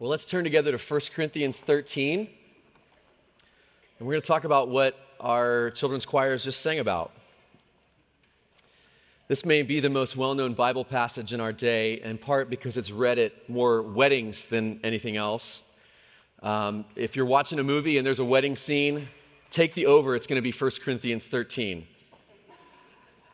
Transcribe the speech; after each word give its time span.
Well, 0.00 0.08
let's 0.08 0.24
turn 0.24 0.44
together 0.44 0.72
to 0.72 0.78
1 0.78 1.00
Corinthians 1.14 1.60
13. 1.60 2.20
And 2.20 2.28
we're 4.00 4.14
going 4.14 4.22
to 4.22 4.26
talk 4.26 4.44
about 4.44 4.70
what 4.70 4.94
our 5.20 5.72
children's 5.72 6.06
choirs 6.06 6.42
just 6.42 6.62
sang 6.62 6.78
about. 6.78 7.12
This 9.28 9.44
may 9.44 9.60
be 9.60 9.78
the 9.78 9.90
most 9.90 10.16
well 10.16 10.34
known 10.34 10.54
Bible 10.54 10.86
passage 10.86 11.34
in 11.34 11.40
our 11.42 11.52
day, 11.52 12.00
in 12.00 12.16
part 12.16 12.48
because 12.48 12.78
it's 12.78 12.90
read 12.90 13.18
at 13.18 13.46
more 13.46 13.82
weddings 13.82 14.46
than 14.46 14.80
anything 14.84 15.18
else. 15.18 15.60
Um, 16.42 16.86
if 16.96 17.14
you're 17.14 17.26
watching 17.26 17.58
a 17.58 17.62
movie 17.62 17.98
and 17.98 18.06
there's 18.06 18.20
a 18.20 18.24
wedding 18.24 18.56
scene, 18.56 19.06
take 19.50 19.74
the 19.74 19.84
over, 19.84 20.16
it's 20.16 20.26
going 20.26 20.42
to 20.42 20.50
be 20.50 20.50
1 20.50 20.70
Corinthians 20.82 21.26
13. 21.26 21.86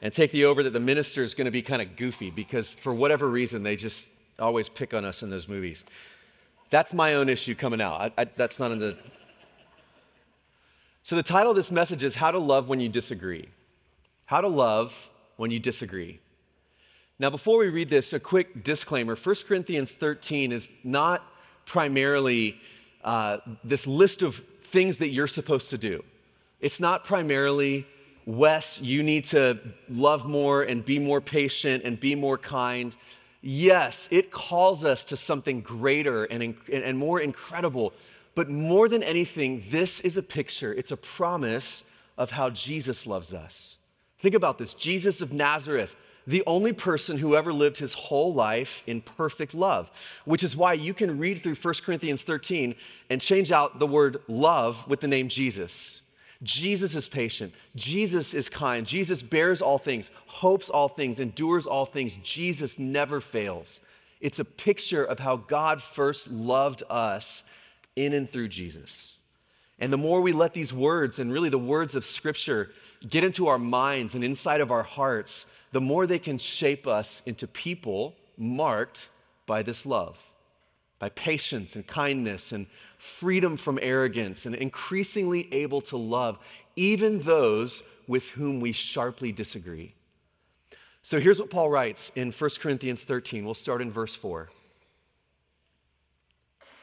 And 0.03 0.13
take 0.13 0.33
the 0.33 0.47
over 0.47 0.65
that 0.65 0.73
the 0.73 0.81
minister 0.81 1.23
is 1.23 1.33
going 1.33 1.45
to 1.45 1.53
be 1.53 1.63
kind 1.63 1.81
of 1.81 1.95
goofy 1.95 2.33
because 2.33 2.75
for 2.75 2.93
whatever 2.93 3.29
reason, 3.29 3.63
they 3.63 3.77
just 3.77 4.09
always 4.41 4.69
pick 4.69 4.95
on 4.95 5.05
us 5.05 5.23
in 5.23 5.31
those 5.31 5.47
movies. 5.47 5.85
That's 6.71 6.93
my 6.93 7.15
own 7.15 7.29
issue 7.29 7.55
coming 7.55 7.81
out. 7.81 8.01
I, 8.01 8.23
I, 8.23 8.25
that's 8.37 8.59
not 8.59 8.73
in 8.73 8.79
the. 8.79 8.97
So, 11.03 11.15
the 11.15 11.23
title 11.23 11.51
of 11.51 11.57
this 11.57 11.71
message 11.71 12.03
is 12.03 12.15
How 12.15 12.31
to 12.31 12.39
Love 12.39 12.69
When 12.69 12.81
You 12.81 12.89
Disagree. 12.89 13.49
How 14.25 14.41
to 14.41 14.49
Love 14.49 14.93
When 15.37 15.51
You 15.51 15.61
Disagree. 15.61 16.21
Now, 17.19 17.31
before 17.31 17.59
we 17.59 17.69
read 17.69 17.89
this, 17.89 18.13
a 18.13 18.21
quick 18.21 18.65
disclaimer 18.65 19.17
1 19.17 19.37
Corinthians 19.47 19.91
13 19.91 20.53
is 20.53 20.69
not 20.85 21.23
primarily 21.65 22.61
uh, 23.05 23.39
this 23.65 23.87
list 23.87 24.23
of 24.23 24.41
things 24.71 24.99
that 24.99 25.09
you're 25.09 25.29
supposed 25.29 25.71
to 25.71 25.79
do. 25.79 26.03
It's 26.61 26.81
not 26.81 27.05
primarily, 27.05 27.87
Wes, 28.27 28.81
you 28.81 29.03
need 29.03 29.25
to 29.27 29.59
love 29.89 30.27
more 30.27 30.65
and 30.65 30.85
be 30.85 30.99
more 30.99 31.21
patient 31.21 31.85
and 31.85 31.99
be 31.99 32.15
more 32.15 32.37
kind. 32.37 32.95
Yes, 33.43 34.09
it 34.11 34.31
calls 34.31 34.85
us 34.85 35.05
to 35.05 35.17
something 35.17 35.61
greater 35.61 36.25
and, 36.25 36.55
and 36.73 36.99
more 36.99 37.21
incredible. 37.21 37.93
But 38.35 38.51
more 38.51 38.89
than 38.89 39.03
anything, 39.03 39.65
this 39.71 40.01
is 40.01 40.17
a 40.17 40.23
picture, 40.23 40.73
it's 40.75 40.93
a 40.93 40.97
promise 40.97 41.85
of 42.19 42.31
how 42.31 42.51
Jesus 42.51 43.07
loves 43.07 43.33
us. 43.33 43.77
Think 44.21 44.35
about 44.35 44.59
this 44.59 44.75
Jesus 44.75 45.21
of 45.21 45.33
Nazareth, 45.33 45.95
the 46.27 46.43
only 46.47 46.73
person 46.73 47.17
who 47.17 47.37
ever 47.37 47.53
lived 47.53 47.79
his 47.79 47.95
whole 47.95 48.35
life 48.35 48.83
in 48.87 49.01
perfect 49.01 49.55
love, 49.55 49.91
which 50.25 50.43
is 50.43 50.57
why 50.57 50.73
you 50.73 50.93
can 50.93 51.19
read 51.19 51.43
through 51.43 51.55
1 51.55 51.75
Corinthians 51.85 52.23
13 52.23 52.75
and 53.11 53.21
change 53.21 53.53
out 53.53 53.79
the 53.79 53.87
word 53.87 54.21
love 54.27 54.77
with 54.89 55.01
the 55.01 55.09
name 55.09 55.29
Jesus. 55.29 56.03
Jesus 56.43 56.95
is 56.95 57.09
patient. 57.09 57.53
Jesus 57.77 58.35
is 58.35 58.49
kind. 58.49 58.87
Jesus 58.87 59.23
bears 59.23 59.63
all 59.63 59.79
things, 59.79 60.11
hopes 60.27 60.69
all 60.69 60.89
things, 60.89 61.19
endures 61.19 61.67
all 61.67 61.87
things. 61.87 62.17
Jesus 62.23 62.79
never 62.79 63.21
fails. 63.21 63.81
It's 64.21 64.39
a 64.39 64.45
picture 64.45 65.05
of 65.05 65.19
how 65.19 65.37
God 65.37 65.83
first 65.83 66.31
loved 66.31 66.83
us 66.91 67.43
in 67.97 68.13
and 68.13 68.31
through 68.31 68.49
Jesus. 68.49 69.15
And 69.79 69.93
the 69.93 69.99
more 69.99 70.21
we 70.21 70.33
let 70.33 70.55
these 70.55 70.73
words, 70.73 71.19
and 71.19 71.33
really 71.33 71.51
the 71.51 71.59
words 71.59 71.95
of 71.95 72.05
Scripture, 72.05 72.71
get 73.09 73.25
into 73.25 73.49
our 73.49 73.59
minds 73.59 74.15
and 74.15 74.25
inside 74.25 74.61
of 74.61 74.71
our 74.71 74.83
hearts, 74.83 75.45
the 75.73 75.81
more 75.81 76.07
they 76.07 76.19
can 76.19 76.39
shape 76.39 76.87
us 76.87 77.23
into 77.27 77.47
people 77.47 78.15
marked 78.39 79.09
by 79.47 79.63
this 79.63 79.85
love, 79.85 80.17
by 80.99 81.09
patience 81.11 81.77
and 81.77 81.87
kindness 81.87 82.53
and 82.53 82.67
freedom 82.99 83.57
from 83.57 83.79
arrogance, 83.83 84.47
and 84.47 84.55
increasingly 84.55 85.53
able 85.53 85.81
to 85.83 85.97
love 85.97 86.39
even 86.77 87.23
those 87.23 87.83
with 88.07 88.25
whom 88.25 88.61
we 88.61 88.73
sharply 88.73 89.33
disagree. 89.33 89.95
So 91.03 91.21
here's 91.21 91.39
what 91.39 91.51
Paul 91.51 91.71
writes 91.71 92.11
in 92.17 92.33
1 92.33 92.51
Corinthians 92.61 93.05
13. 93.05 93.45
We'll 93.45 93.55
start 93.55 93.81
in 93.81 93.93
verse 93.93 94.15
4. 94.15 94.49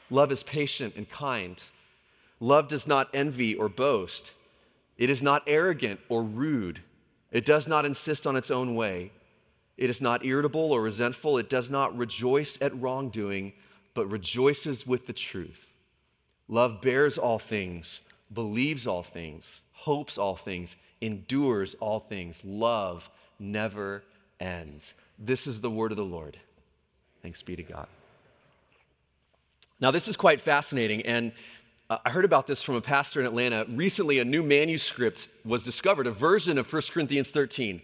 Love 0.10 0.32
is 0.32 0.44
patient 0.44 0.96
and 0.96 1.10
kind. 1.10 1.62
Love 2.40 2.68
does 2.68 2.88
not 2.88 3.10
envy 3.14 3.56
or 3.56 3.70
boast. 3.70 4.32
It 4.98 5.10
is 5.10 5.22
not 5.22 5.44
arrogant 5.48 6.00
or 6.10 6.24
rude. 6.24 6.80
It 7.32 7.46
does 7.46 7.68
not 7.68 7.86
insist 7.86 8.28
on 8.28 8.36
its 8.36 8.52
own 8.52 8.76
way. 8.76 9.12
It 9.78 9.90
is 9.90 10.02
not 10.02 10.24
irritable 10.24 10.72
or 10.72 10.82
resentful. 10.82 11.38
It 11.38 11.50
does 11.50 11.70
not 11.70 11.98
rejoice 11.98 12.58
at 12.62 12.80
wrongdoing, 12.80 13.54
but 13.96 14.08
rejoices 14.08 14.86
with 14.86 15.08
the 15.08 15.14
truth. 15.14 15.73
Love 16.54 16.82
bears 16.84 17.18
all 17.18 17.40
things, 17.40 18.02
believes 18.36 18.86
all 18.86 19.02
things, 19.02 19.64
hopes 19.72 20.20
all 20.20 20.36
things, 20.36 20.76
endures 21.02 21.76
all 21.80 22.00
things. 22.00 22.40
Love 22.44 23.10
never 23.40 24.04
ends. 24.40 24.94
This 25.18 25.48
is 25.48 25.60
the 25.60 25.72
word 25.72 25.90
of 25.92 25.98
the 25.98 26.06
Lord. 26.06 26.38
Thanks 27.24 27.42
be 27.42 27.56
to 27.56 27.64
God. 27.64 27.88
Now, 29.80 29.90
this 29.90 30.08
is 30.08 30.16
quite 30.16 30.42
fascinating, 30.42 31.04
and 31.08 31.32
uh, 31.90 31.98
I 32.06 32.12
heard 32.12 32.24
about 32.24 32.46
this 32.46 32.62
from 32.62 32.76
a 32.76 32.82
pastor 32.82 33.20
in 33.20 33.26
Atlanta. 33.26 33.66
Recently, 33.70 34.20
a 34.20 34.26
new 34.26 34.44
manuscript 34.44 35.30
was 35.44 35.64
discovered, 35.64 36.06
a 36.06 36.12
version 36.12 36.60
of 36.60 36.72
1 36.72 36.84
Corinthians 36.92 37.32
13, 37.32 37.82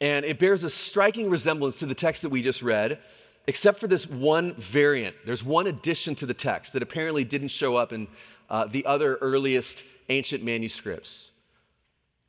and 0.00 0.24
it 0.24 0.38
bears 0.38 0.64
a 0.64 0.70
striking 0.70 1.28
resemblance 1.28 1.78
to 1.80 1.86
the 1.86 1.94
text 1.94 2.22
that 2.22 2.30
we 2.30 2.40
just 2.40 2.62
read 2.62 2.98
except 3.46 3.78
for 3.78 3.86
this 3.86 4.06
one 4.06 4.54
variant. 4.54 5.14
There's 5.24 5.44
one 5.44 5.68
addition 5.68 6.14
to 6.16 6.26
the 6.26 6.34
text 6.34 6.72
that 6.72 6.82
apparently 6.82 7.24
didn't 7.24 7.48
show 7.48 7.76
up 7.76 7.92
in 7.92 8.08
uh, 8.50 8.66
the 8.66 8.84
other 8.86 9.16
earliest 9.16 9.82
ancient 10.08 10.42
manuscripts. 10.42 11.30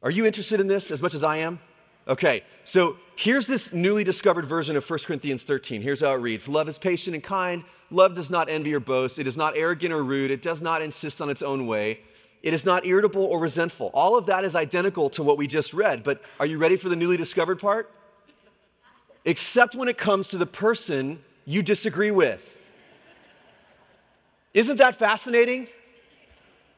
Are 0.03 0.11
you 0.11 0.25
interested 0.25 0.59
in 0.59 0.67
this 0.67 0.91
as 0.91 1.01
much 1.01 1.13
as 1.13 1.23
I 1.23 1.37
am? 1.37 1.59
Okay, 2.07 2.43
so 2.63 2.95
here's 3.17 3.45
this 3.47 3.73
newly 3.73 4.03
discovered 4.03 4.47
version 4.47 4.77
of 4.77 4.89
1 4.89 4.99
Corinthians 4.99 5.43
13. 5.43 5.81
Here's 5.81 5.99
how 5.99 6.13
it 6.13 6.17
reads 6.17 6.47
Love 6.47 6.69
is 6.69 6.77
patient 6.77 7.15
and 7.15 7.23
kind. 7.23 7.63
Love 7.89 8.15
does 8.15 8.29
not 8.29 8.49
envy 8.49 8.73
or 8.73 8.79
boast. 8.79 9.19
It 9.19 9.27
is 9.27 9.35
not 9.35 9.57
arrogant 9.57 9.93
or 9.93 10.03
rude. 10.03 10.31
It 10.31 10.41
does 10.41 10.61
not 10.61 10.81
insist 10.81 11.21
on 11.21 11.29
its 11.29 11.41
own 11.41 11.67
way. 11.67 11.99
It 12.43 12.53
is 12.53 12.65
not 12.65 12.85
irritable 12.85 13.23
or 13.23 13.39
resentful. 13.39 13.91
All 13.93 14.15
of 14.15 14.25
that 14.27 14.45
is 14.45 14.55
identical 14.55 15.09
to 15.11 15.23
what 15.23 15.37
we 15.37 15.47
just 15.47 15.73
read, 15.73 16.03
but 16.03 16.21
are 16.39 16.45
you 16.45 16.57
ready 16.57 16.77
for 16.77 16.87
the 16.87 16.95
newly 16.95 17.17
discovered 17.17 17.59
part? 17.59 17.91
Except 19.27 19.75
when 19.75 19.89
it 19.89 19.97
comes 19.97 20.29
to 20.29 20.37
the 20.37 20.45
person 20.45 21.19
you 21.43 21.61
disagree 21.61 22.11
with. 22.11 22.41
Isn't 24.53 24.77
that 24.77 24.97
fascinating? 24.97 25.67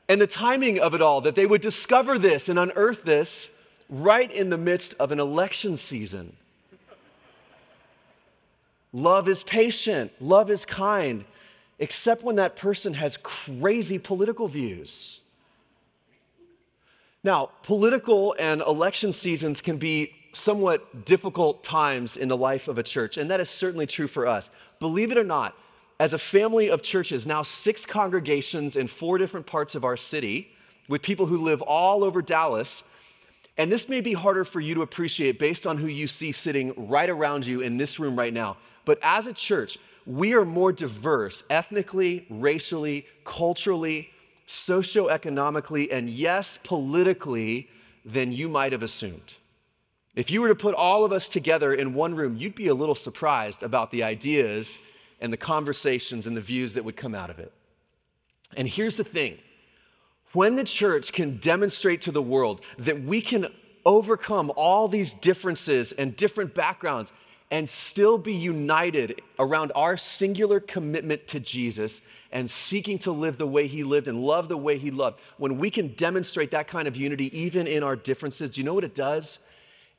And 0.10 0.20
the 0.20 0.26
timing 0.26 0.80
of 0.80 0.96
it 0.96 1.02
all, 1.02 1.22
that 1.22 1.36
they 1.36 1.46
would 1.46 1.62
discover 1.62 2.18
this 2.18 2.50
and 2.50 2.58
unearth 2.58 3.04
this 3.04 3.50
right 3.88 4.32
in 4.32 4.50
the 4.50 4.58
midst 4.58 4.96
of 5.00 5.12
an 5.12 5.20
election 5.20 5.78
season. 5.78 6.36
Love 8.94 9.30
is 9.30 9.44
patient, 9.44 10.12
love 10.20 10.50
is 10.50 10.66
kind, 10.66 11.24
except 11.78 12.24
when 12.24 12.38
that 12.38 12.56
person 12.56 12.96
has 12.96 13.16
crazy 13.18 14.00
political 14.00 14.48
views. 14.48 15.20
Now, 17.24 17.52
political 17.62 18.36
and 18.40 18.62
election 18.62 19.14
seasons 19.14 19.62
can 19.62 19.78
be 19.78 20.16
somewhat 20.34 21.06
difficult 21.06 21.64
times 21.64 22.18
in 22.18 22.28
the 22.28 22.38
life 22.38 22.68
of 22.68 22.78
a 22.78 22.84
church, 22.84 23.18
and 23.18 23.30
that 23.32 23.40
is 23.40 23.50
certainly 23.50 23.88
true 23.88 24.08
for 24.08 24.28
us. 24.28 24.50
Believe 24.80 25.12
it 25.12 25.18
or 25.18 25.24
not, 25.24 25.56
as 26.00 26.14
a 26.14 26.18
family 26.18 26.70
of 26.70 26.82
churches, 26.82 27.26
now 27.26 27.44
six 27.44 27.86
congregations 27.86 28.76
in 28.76 28.88
four 28.88 29.18
different 29.18 29.46
parts 29.46 29.76
of 29.76 29.84
our 29.84 29.98
city, 29.98 30.50
with 30.88 31.02
people 31.02 31.26
who 31.26 31.38
live 31.38 31.62
all 31.62 32.04
over 32.04 32.22
Dallas, 32.22 32.84
and 33.58 33.72
this 33.72 33.90
may 33.90 34.00
be 34.02 34.14
harder 34.14 34.46
for 34.46 34.62
you 34.62 34.74
to 34.76 34.82
appreciate 34.82 35.38
based 35.38 35.68
on 35.68 35.78
who 35.78 35.88
you 35.88 36.08
see 36.08 36.32
sitting 36.32 36.74
right 36.90 37.10
around 37.10 37.46
you 37.46 37.62
in 37.62 37.78
this 37.78 38.00
room 38.00 38.18
right 38.18 38.34
now. 38.34 38.58
But 38.86 39.00
as 39.04 39.28
a 39.28 39.34
church, 39.34 39.78
we 40.06 40.34
are 40.34 40.46
more 40.46 40.72
diverse 40.72 41.44
ethnically, 41.50 42.26
racially, 42.30 43.06
culturally, 43.26 44.10
socioeconomically, 44.48 45.90
and 45.92 46.10
yes, 46.10 46.58
politically 46.64 47.70
than 48.06 48.32
you 48.32 48.48
might 48.48 48.72
have 48.72 48.82
assumed. 48.82 49.34
If 50.20 50.30
you 50.30 50.42
were 50.42 50.50
to 50.50 50.56
put 50.56 50.76
all 50.76 51.06
of 51.06 51.14
us 51.14 51.30
together 51.30 51.74
in 51.74 51.94
one 51.94 52.14
room, 52.14 52.36
you'd 52.36 52.54
be 52.54 52.68
a 52.68 52.74
little 52.74 52.94
surprised 52.94 53.64
about 53.64 53.90
the 53.90 54.04
ideas 54.04 54.78
and 55.22 55.32
the 55.32 55.38
conversations 55.38 56.28
and 56.28 56.36
the 56.36 56.42
views 56.42 56.74
that 56.74 56.84
would 56.84 56.98
come 56.98 57.16
out 57.16 57.30
of 57.30 57.40
it. 57.40 57.54
And 58.58 58.68
here's 58.68 58.98
the 58.98 59.06
thing 59.06 59.38
when 60.34 60.58
the 60.58 60.66
church 60.66 61.14
can 61.14 61.38
demonstrate 61.38 62.02
to 62.02 62.12
the 62.12 62.22
world 62.22 62.60
that 62.80 63.02
we 63.02 63.22
can 63.22 63.48
overcome 63.86 64.52
all 64.58 64.90
these 64.90 65.14
differences 65.14 65.94
and 65.94 66.18
different 66.18 66.54
backgrounds 66.54 67.14
and 67.50 67.70
still 67.70 68.18
be 68.18 68.34
united 68.34 69.22
around 69.40 69.72
our 69.74 69.96
singular 69.96 70.60
commitment 70.60 71.30
to 71.30 71.40
Jesus 71.40 72.02
and 72.34 72.50
seeking 72.50 73.00
to 73.00 73.14
live 73.14 73.38
the 73.38 73.48
way 73.48 73.68
he 73.68 73.86
lived 73.86 74.10
and 74.10 74.22
love 74.22 74.50
the 74.50 74.58
way 74.58 74.78
he 74.78 74.92
loved, 74.92 75.22
when 75.38 75.58
we 75.58 75.72
can 75.72 75.94
demonstrate 75.96 76.52
that 76.52 76.68
kind 76.68 76.90
of 76.90 76.98
unity 76.98 77.36
even 77.40 77.68
in 77.68 77.84
our 77.84 77.96
differences, 77.96 78.50
do 78.50 78.60
you 78.60 78.66
know 78.66 78.74
what 78.74 78.84
it 78.84 78.96
does? 78.96 79.40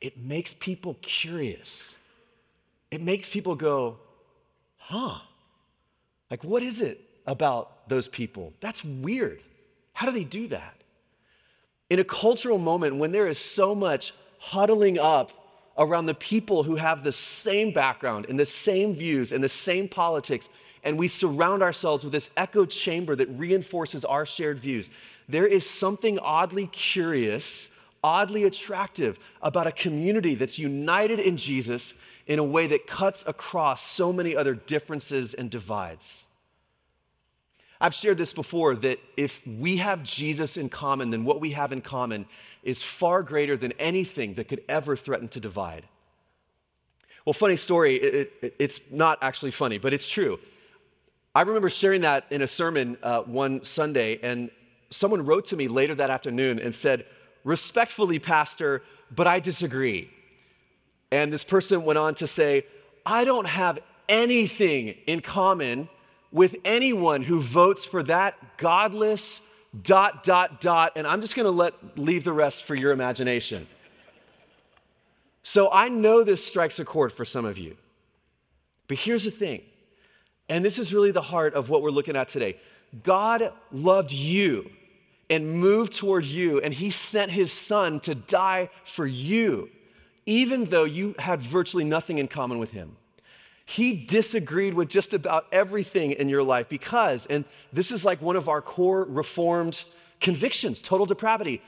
It 0.01 0.17
makes 0.17 0.55
people 0.59 0.97
curious. 1.01 1.95
It 2.89 3.01
makes 3.01 3.29
people 3.29 3.55
go, 3.55 3.97
huh? 4.77 5.19
Like, 6.29 6.43
what 6.43 6.63
is 6.63 6.81
it 6.81 6.99
about 7.27 7.87
those 7.87 8.07
people? 8.07 8.53
That's 8.59 8.83
weird. 8.83 9.41
How 9.93 10.05
do 10.07 10.11
they 10.11 10.23
do 10.23 10.47
that? 10.49 10.75
In 11.89 11.99
a 11.99 12.03
cultural 12.03 12.57
moment 12.57 12.95
when 12.95 13.11
there 13.11 13.27
is 13.27 13.37
so 13.37 13.75
much 13.75 14.13
huddling 14.39 14.97
up 14.97 15.31
around 15.77 16.05
the 16.05 16.13
people 16.13 16.63
who 16.63 16.75
have 16.75 17.03
the 17.03 17.11
same 17.11 17.71
background 17.71 18.25
and 18.27 18.39
the 18.39 18.45
same 18.45 18.95
views 18.95 19.31
and 19.31 19.43
the 19.43 19.49
same 19.49 19.87
politics 19.87 20.49
and 20.83 20.97
we 20.97 21.07
surround 21.07 21.61
ourselves 21.61 22.03
with 22.03 22.13
this 22.13 22.29
echo 22.37 22.65
chamber 22.65 23.15
that 23.15 23.27
reinforces 23.37 24.03
our 24.03 24.25
shared 24.25 24.59
views. 24.59 24.89
There 25.29 25.45
is 25.45 25.69
something 25.69 26.17
oddly 26.19 26.67
curious, 26.67 27.67
oddly 28.03 28.45
attractive 28.45 29.19
about 29.41 29.67
a 29.67 29.71
community 29.71 30.35
that's 30.35 30.57
united 30.57 31.19
in 31.19 31.37
Jesus 31.37 31.93
in 32.27 32.39
a 32.39 32.43
way 32.43 32.67
that 32.67 32.87
cuts 32.87 33.23
across 33.27 33.85
so 33.85 34.11
many 34.11 34.35
other 34.35 34.55
differences 34.55 35.33
and 35.33 35.49
divides. 35.49 36.23
I've 37.79 37.95
shared 37.95 38.17
this 38.17 38.33
before 38.33 38.75
that 38.75 38.99
if 39.17 39.39
we 39.45 39.77
have 39.77 40.03
Jesus 40.03 40.55
in 40.55 40.69
common, 40.69 41.09
then 41.09 41.25
what 41.25 41.41
we 41.41 41.51
have 41.51 41.71
in 41.71 41.81
common 41.81 42.27
is 42.61 42.81
far 42.81 43.23
greater 43.23 43.57
than 43.57 43.73
anything 43.79 44.35
that 44.35 44.47
could 44.47 44.63
ever 44.69 44.95
threaten 44.95 45.27
to 45.29 45.39
divide. 45.39 45.83
Well, 47.25 47.33
funny 47.33 47.57
story, 47.57 47.97
it, 47.97 48.33
it, 48.41 48.55
it's 48.59 48.79
not 48.91 49.17
actually 49.21 49.51
funny, 49.51 49.79
but 49.79 49.93
it's 49.93 50.07
true. 50.07 50.39
I 51.33 51.41
remember 51.41 51.69
sharing 51.69 52.01
that 52.01 52.25
in 52.29 52.41
a 52.41 52.47
sermon 52.47 52.97
uh, 53.01 53.21
one 53.21 53.63
Sunday, 53.63 54.19
and 54.21 54.51
someone 54.89 55.25
wrote 55.25 55.47
to 55.47 55.55
me 55.55 55.67
later 55.67 55.95
that 55.95 56.09
afternoon 56.09 56.59
and 56.59 56.75
said, 56.75 57.05
Respectfully, 57.43 58.19
Pastor, 58.19 58.83
but 59.09 59.27
I 59.27 59.39
disagree. 59.39 60.09
And 61.11 61.31
this 61.31 61.43
person 61.43 61.83
went 61.83 61.99
on 61.99 62.15
to 62.15 62.27
say, 62.27 62.65
I 63.05 63.25
don't 63.25 63.45
have 63.45 63.79
anything 64.07 64.95
in 65.07 65.21
common 65.21 65.89
with 66.31 66.55
anyone 66.63 67.21
who 67.23 67.41
votes 67.41 67.85
for 67.85 68.03
that 68.03 68.35
godless 68.57 69.41
dot, 69.83 70.23
dot, 70.23 70.61
dot, 70.61 70.93
and 70.95 71.07
I'm 71.07 71.21
just 71.21 71.35
going 71.35 71.45
to 71.45 71.51
let 71.51 71.73
leave 71.97 72.23
the 72.23 72.33
rest 72.33 72.63
for 72.65 72.75
your 72.75 72.91
imagination. 72.91 73.67
So 75.43 75.71
I 75.71 75.89
know 75.89 76.23
this 76.23 76.45
strikes 76.45 76.79
a 76.79 76.85
chord 76.85 77.13
for 77.13 77.25
some 77.25 77.45
of 77.45 77.57
you. 77.57 77.75
But 78.87 78.97
here's 78.97 79.23
the 79.23 79.31
thing, 79.31 79.61
and 80.49 80.63
this 80.63 80.77
is 80.77 80.93
really 80.93 81.11
the 81.11 81.21
heart 81.21 81.53
of 81.53 81.69
what 81.69 81.81
we're 81.81 81.91
looking 81.91 82.15
at 82.15 82.29
today 82.29 82.57
God 83.03 83.53
loved 83.71 84.11
you 84.11 84.69
and 85.31 85.49
moved 85.49 85.93
toward 85.93 86.25
you, 86.25 86.59
and 86.59 86.73
He 86.73 86.91
sent 86.91 87.31
His 87.31 87.51
Son 87.51 87.99
to 88.01 88.13
die 88.13 88.69
for 88.85 89.07
you, 89.07 89.69
even 90.25 90.65
though 90.65 90.83
you 90.83 91.15
had 91.17 91.41
virtually 91.41 91.85
nothing 91.85 92.19
in 92.19 92.27
common 92.27 92.59
with 92.59 92.69
Him. 92.69 92.95
He 93.65 93.93
disagreed 93.93 94.73
with 94.73 94.89
just 94.89 95.13
about 95.13 95.45
everything 95.53 96.11
in 96.11 96.27
your 96.27 96.43
life 96.43 96.67
because, 96.67 97.25
and 97.27 97.45
this 97.71 97.89
is 97.91 98.03
like 98.03 98.21
one 98.21 98.35
of 98.35 98.49
our 98.49 98.61
core 98.61 99.05
reformed 99.05 99.83
convictions 100.19 100.81
total 100.81 101.05
depravity. 101.05 101.61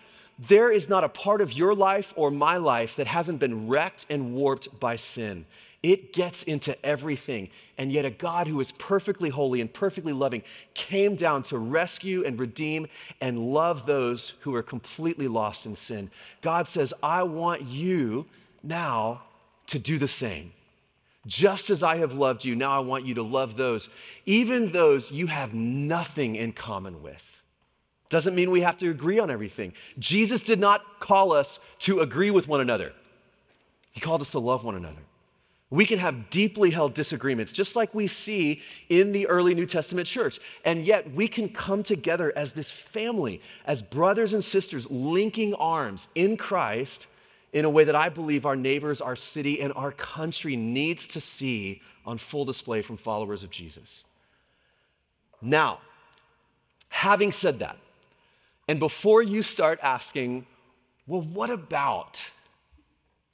There 0.48 0.70
is 0.72 0.90
not 0.90 1.06
a 1.06 1.10
part 1.10 1.40
of 1.40 1.54
your 1.54 1.74
life 1.74 2.12
or 2.18 2.30
my 2.32 2.58
life 2.58 2.98
that 2.98 3.08
hasn't 3.08 3.40
been 3.40 3.68
wrecked 3.70 4.06
and 4.10 4.34
warped 4.34 4.78
by 4.80 4.98
sin. 4.98 5.46
It 5.84 6.14
gets 6.14 6.44
into 6.44 6.84
everything. 6.86 7.50
And 7.78 7.92
yet, 7.92 8.06
a 8.06 8.10
God 8.10 8.48
who 8.48 8.62
is 8.62 8.72
perfectly 8.74 9.30
holy 9.30 9.60
and 9.60 9.72
perfectly 9.72 10.14
loving 10.14 10.42
came 10.74 11.16
down 11.16 11.44
to 11.44 11.58
rescue 11.58 12.24
and 12.26 12.40
redeem 12.40 12.88
and 13.20 13.54
love 13.54 13.86
those 13.86 14.34
who 14.40 14.56
are 14.56 14.64
completely 14.64 15.28
lost 15.28 15.66
in 15.66 15.76
sin. 15.76 16.10
God 16.42 16.68
says, 16.68 16.94
I 17.04 17.22
want 17.24 17.64
you 17.64 18.26
now 18.64 19.24
to 19.68 19.78
do 19.78 20.00
the 20.00 20.08
same. 20.08 20.54
Just 21.26 21.70
as 21.70 21.84
I 21.84 21.98
have 21.98 22.14
loved 22.14 22.44
you, 22.44 22.56
now 22.56 22.76
I 22.76 22.80
want 22.80 23.06
you 23.06 23.14
to 23.16 23.24
love 23.24 23.56
those, 23.56 23.90
even 24.26 24.72
those 24.72 25.12
you 25.12 25.28
have 25.28 25.54
nothing 25.54 26.36
in 26.36 26.52
common 26.54 27.02
with. 27.02 27.24
Doesn't 28.10 28.36
mean 28.36 28.52
we 28.52 28.62
have 28.62 28.78
to 28.78 28.90
agree 28.90 29.20
on 29.20 29.32
everything. 29.32 29.74
Jesus 30.00 30.44
did 30.44 30.60
not 30.60 31.00
call 31.00 31.32
us 31.32 31.60
to 31.80 32.02
agree 32.02 32.30
with 32.30 32.48
one 32.48 32.62
another, 32.62 32.94
He 33.92 34.00
called 34.00 34.22
us 34.22 34.32
to 34.32 34.40
love 34.40 34.64
one 34.64 34.76
another. 34.76 35.02
We 35.74 35.88
can 35.88 35.98
have 35.98 36.30
deeply 36.30 36.70
held 36.70 36.94
disagreements, 36.94 37.52
just 37.52 37.76
like 37.76 37.96
we 37.96 38.08
see 38.08 38.62
in 38.90 39.12
the 39.12 39.26
early 39.26 39.56
New 39.56 39.66
Testament 39.66 40.08
church. 40.08 40.40
And 40.66 40.86
yet 40.86 41.12
we 41.16 41.28
can 41.28 41.50
come 41.50 41.82
together 41.82 42.32
as 42.36 42.52
this 42.52 42.70
family, 42.70 43.42
as 43.66 43.82
brothers 43.82 44.34
and 44.34 44.44
sisters, 44.44 44.86
linking 44.92 45.56
arms 45.56 46.08
in 46.14 46.38
Christ 46.38 47.08
in 47.54 47.66
a 47.66 47.70
way 47.72 47.86
that 47.86 47.96
I 47.96 48.10
believe 48.10 48.46
our 48.46 48.56
neighbors, 48.56 49.02
our 49.02 49.16
city, 49.16 49.62
and 49.62 49.74
our 49.74 49.92
country 49.94 50.56
needs 50.56 51.08
to 51.08 51.20
see 51.20 51.82
on 52.06 52.20
full 52.20 52.46
display 52.46 52.84
from 52.84 52.96
followers 52.96 53.42
of 53.42 53.50
Jesus. 53.50 54.04
Now, 55.42 55.80
having 56.90 57.32
said 57.32 57.58
that, 57.60 57.78
and 58.68 58.78
before 58.78 59.24
you 59.24 59.42
start 59.42 59.80
asking, 59.82 60.46
well, 61.08 61.24
what 61.24 61.50
about? 61.50 62.22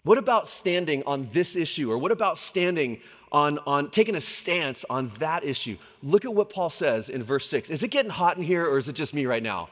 What 0.03 0.17
about 0.17 0.47
standing 0.47 1.03
on 1.03 1.29
this 1.33 1.55
issue? 1.55 1.91
Or 1.91 1.97
what 1.97 2.11
about 2.11 2.37
standing 2.37 2.99
on, 3.31 3.59
on 3.59 3.91
taking 3.91 4.15
a 4.15 4.21
stance 4.21 4.85
on 4.89 5.11
that 5.19 5.43
issue? 5.43 5.77
Look 6.01 6.25
at 6.25 6.33
what 6.33 6.49
Paul 6.49 6.69
says 6.69 7.09
in 7.09 7.23
verse 7.23 7.49
6. 7.49 7.69
Is 7.69 7.83
it 7.83 7.89
getting 7.89 8.11
hot 8.11 8.37
in 8.37 8.43
here 8.43 8.65
or 8.65 8.77
is 8.77 8.87
it 8.87 8.93
just 8.93 9.13
me 9.13 9.25
right 9.25 9.43
now? 9.43 9.69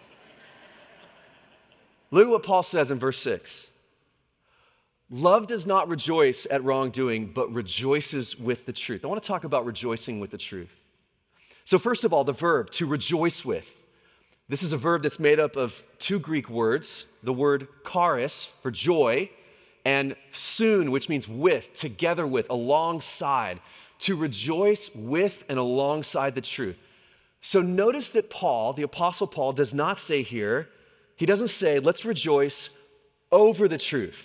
Look 2.12 2.26
at 2.26 2.30
what 2.30 2.44
Paul 2.44 2.64
says 2.64 2.92
in 2.92 3.00
verse 3.00 3.20
6. 3.20 3.66
Love 5.10 5.48
does 5.48 5.66
not 5.66 5.88
rejoice 5.88 6.46
at 6.52 6.64
wrongdoing, 6.64 7.32
but 7.34 7.52
rejoices 7.54 8.38
with 8.38 8.66
the 8.66 8.74
truth. 8.74 9.06
I 9.06 9.08
want 9.08 9.22
to 9.22 9.28
talk 9.28 9.46
about 9.46 9.66
rejoicing 9.66 10.20
with 10.20 10.32
the 10.32 10.38
truth. 10.38 10.72
So, 11.64 11.80
first 11.80 12.04
of 12.04 12.12
all, 12.12 12.24
the 12.24 12.34
verb 12.34 12.72
to 12.72 12.86
rejoice 12.86 13.46
with. 13.46 13.70
This 14.50 14.64
is 14.64 14.74
a 14.74 14.78
verb 14.78 15.04
that's 15.04 15.20
made 15.20 15.40
up 15.40 15.56
of 15.56 15.82
two 16.00 16.20
Greek 16.20 16.50
words 16.50 17.06
the 17.24 17.34
word 17.34 17.68
charis 17.90 18.52
for 18.62 18.72
joy, 18.72 19.30
and 19.88 20.18
soon, 20.34 20.92
which 20.92 21.08
means 21.08 21.30
with, 21.30 21.74
together 21.74 22.28
with, 22.28 22.50
alongside. 22.50 23.62
To 24.00 24.18
rejoice 24.18 24.92
with 24.94 25.34
and 25.48 25.58
alongside 25.58 26.36
the 26.36 26.42
truth. 26.42 26.76
So, 27.40 27.62
notice 27.62 28.10
that 28.10 28.30
Paul, 28.30 28.74
the 28.74 28.84
Apostle 28.84 29.28
Paul, 29.28 29.54
does 29.54 29.74
not 29.74 30.00
say 30.00 30.24
here, 30.24 30.68
he 31.16 31.26
doesn't 31.26 31.48
say, 31.48 31.80
let's 31.80 32.04
rejoice 32.04 32.70
over 33.32 33.70
the 33.70 33.78
truth. 33.78 34.20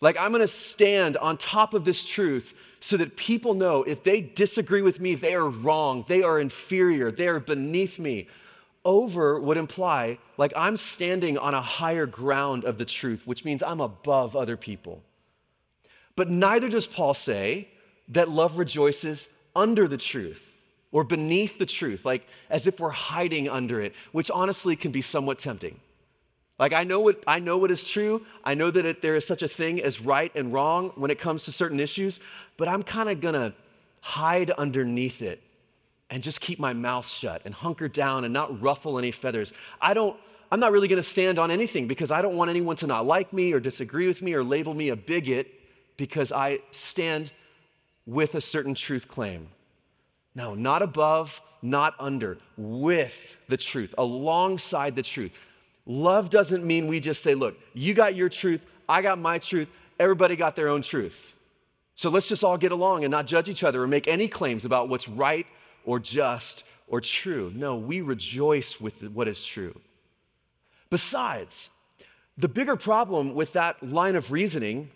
Like, 0.00 0.16
I'm 0.16 0.30
going 0.30 0.42
to 0.42 0.48
stand 0.48 1.16
on 1.16 1.38
top 1.38 1.74
of 1.74 1.84
this 1.84 2.04
truth 2.04 2.54
so 2.78 2.96
that 2.98 3.16
people 3.16 3.54
know 3.54 3.82
if 3.82 4.04
they 4.04 4.20
disagree 4.20 4.82
with 4.82 5.00
me, 5.00 5.16
they 5.16 5.34
are 5.34 5.48
wrong, 5.48 6.04
they 6.06 6.22
are 6.22 6.38
inferior, 6.38 7.10
they 7.10 7.26
are 7.26 7.40
beneath 7.40 7.98
me. 7.98 8.28
Over 8.84 9.38
would 9.40 9.56
imply, 9.56 10.18
like, 10.36 10.52
I'm 10.56 10.76
standing 10.76 11.38
on 11.38 11.54
a 11.54 11.62
higher 11.62 12.06
ground 12.06 12.64
of 12.64 12.78
the 12.78 12.84
truth, 12.84 13.22
which 13.26 13.44
means 13.44 13.62
I'm 13.62 13.80
above 13.80 14.34
other 14.34 14.56
people. 14.56 15.02
But 16.16 16.28
neither 16.28 16.68
does 16.68 16.86
Paul 16.86 17.14
say 17.14 17.68
that 18.08 18.28
love 18.28 18.58
rejoices 18.58 19.28
under 19.54 19.86
the 19.86 19.98
truth 19.98 20.42
or 20.90 21.04
beneath 21.04 21.58
the 21.58 21.66
truth, 21.66 22.04
like 22.04 22.26
as 22.50 22.66
if 22.66 22.78
we're 22.78 22.90
hiding 22.90 23.48
under 23.48 23.80
it, 23.80 23.94
which 24.12 24.30
honestly 24.30 24.76
can 24.76 24.92
be 24.92 25.02
somewhat 25.02 25.38
tempting. 25.38 25.80
Like 26.58 26.74
I 26.74 26.84
know 26.84 27.00
what 27.00 27.24
I 27.26 27.38
know 27.38 27.56
what 27.58 27.70
is 27.70 27.82
true. 27.82 28.24
I 28.44 28.54
know 28.54 28.70
that 28.70 28.84
it, 28.84 29.02
there 29.02 29.16
is 29.16 29.26
such 29.26 29.42
a 29.42 29.48
thing 29.48 29.82
as 29.82 30.00
right 30.00 30.30
and 30.34 30.52
wrong 30.52 30.92
when 30.96 31.10
it 31.10 31.18
comes 31.18 31.44
to 31.44 31.52
certain 31.52 31.80
issues, 31.80 32.20
but 32.56 32.68
I'm 32.68 32.82
kind 32.82 33.08
of 33.08 33.20
going 33.20 33.34
to 33.34 33.52
hide 34.00 34.50
underneath 34.50 35.22
it 35.22 35.40
and 36.12 36.22
just 36.22 36.42
keep 36.42 36.60
my 36.60 36.74
mouth 36.74 37.08
shut 37.08 37.40
and 37.46 37.54
hunker 37.54 37.88
down 37.88 38.24
and 38.24 38.34
not 38.34 38.60
ruffle 38.60 38.98
any 38.98 39.10
feathers. 39.10 39.52
I 39.80 39.94
don't 39.94 40.16
I'm 40.52 40.60
not 40.60 40.70
really 40.70 40.86
going 40.86 41.02
to 41.02 41.08
stand 41.08 41.38
on 41.38 41.50
anything 41.50 41.88
because 41.88 42.10
I 42.10 42.20
don't 42.20 42.36
want 42.36 42.50
anyone 42.50 42.76
to 42.76 42.86
not 42.86 43.06
like 43.06 43.32
me 43.32 43.54
or 43.54 43.58
disagree 43.58 44.06
with 44.06 44.20
me 44.20 44.34
or 44.34 44.44
label 44.44 44.74
me 44.74 44.90
a 44.90 44.96
bigot 44.96 45.48
because 45.96 46.30
I 46.30 46.58
stand 46.70 47.32
with 48.04 48.34
a 48.34 48.40
certain 48.42 48.74
truth 48.74 49.08
claim. 49.08 49.48
No, 50.34 50.54
not 50.54 50.82
above, 50.82 51.32
not 51.62 51.94
under, 51.98 52.36
with 52.58 53.14
the 53.48 53.56
truth, 53.56 53.94
alongside 53.96 54.94
the 54.94 55.02
truth. 55.02 55.32
Love 55.86 56.28
doesn't 56.28 56.66
mean 56.66 56.86
we 56.86 57.00
just 57.00 57.22
say, 57.22 57.34
look, 57.34 57.56
you 57.72 57.94
got 57.94 58.14
your 58.14 58.28
truth, 58.28 58.60
I 58.90 59.00
got 59.00 59.18
my 59.18 59.38
truth, 59.38 59.68
everybody 59.98 60.36
got 60.36 60.54
their 60.56 60.68
own 60.68 60.82
truth. 60.82 61.16
So 61.94 62.10
let's 62.10 62.26
just 62.28 62.44
all 62.44 62.58
get 62.58 62.72
along 62.72 63.04
and 63.04 63.10
not 63.10 63.26
judge 63.26 63.48
each 63.48 63.64
other 63.64 63.82
or 63.82 63.86
make 63.86 64.06
any 64.06 64.28
claims 64.28 64.66
about 64.66 64.90
what's 64.90 65.08
right 65.08 65.46
or 65.84 65.98
just 65.98 66.64
or 66.88 67.00
true. 67.00 67.52
No, 67.54 67.76
we 67.76 68.00
rejoice 68.00 68.80
with 68.80 68.94
what 69.14 69.28
is 69.28 69.42
true. 69.42 69.78
Besides, 70.90 71.70
the 72.38 72.48
bigger 72.48 72.76
problem 72.76 73.34
with 73.34 73.52
that 73.54 73.82
line 73.82 74.16
of 74.16 74.30
reasoning, 74.30 74.90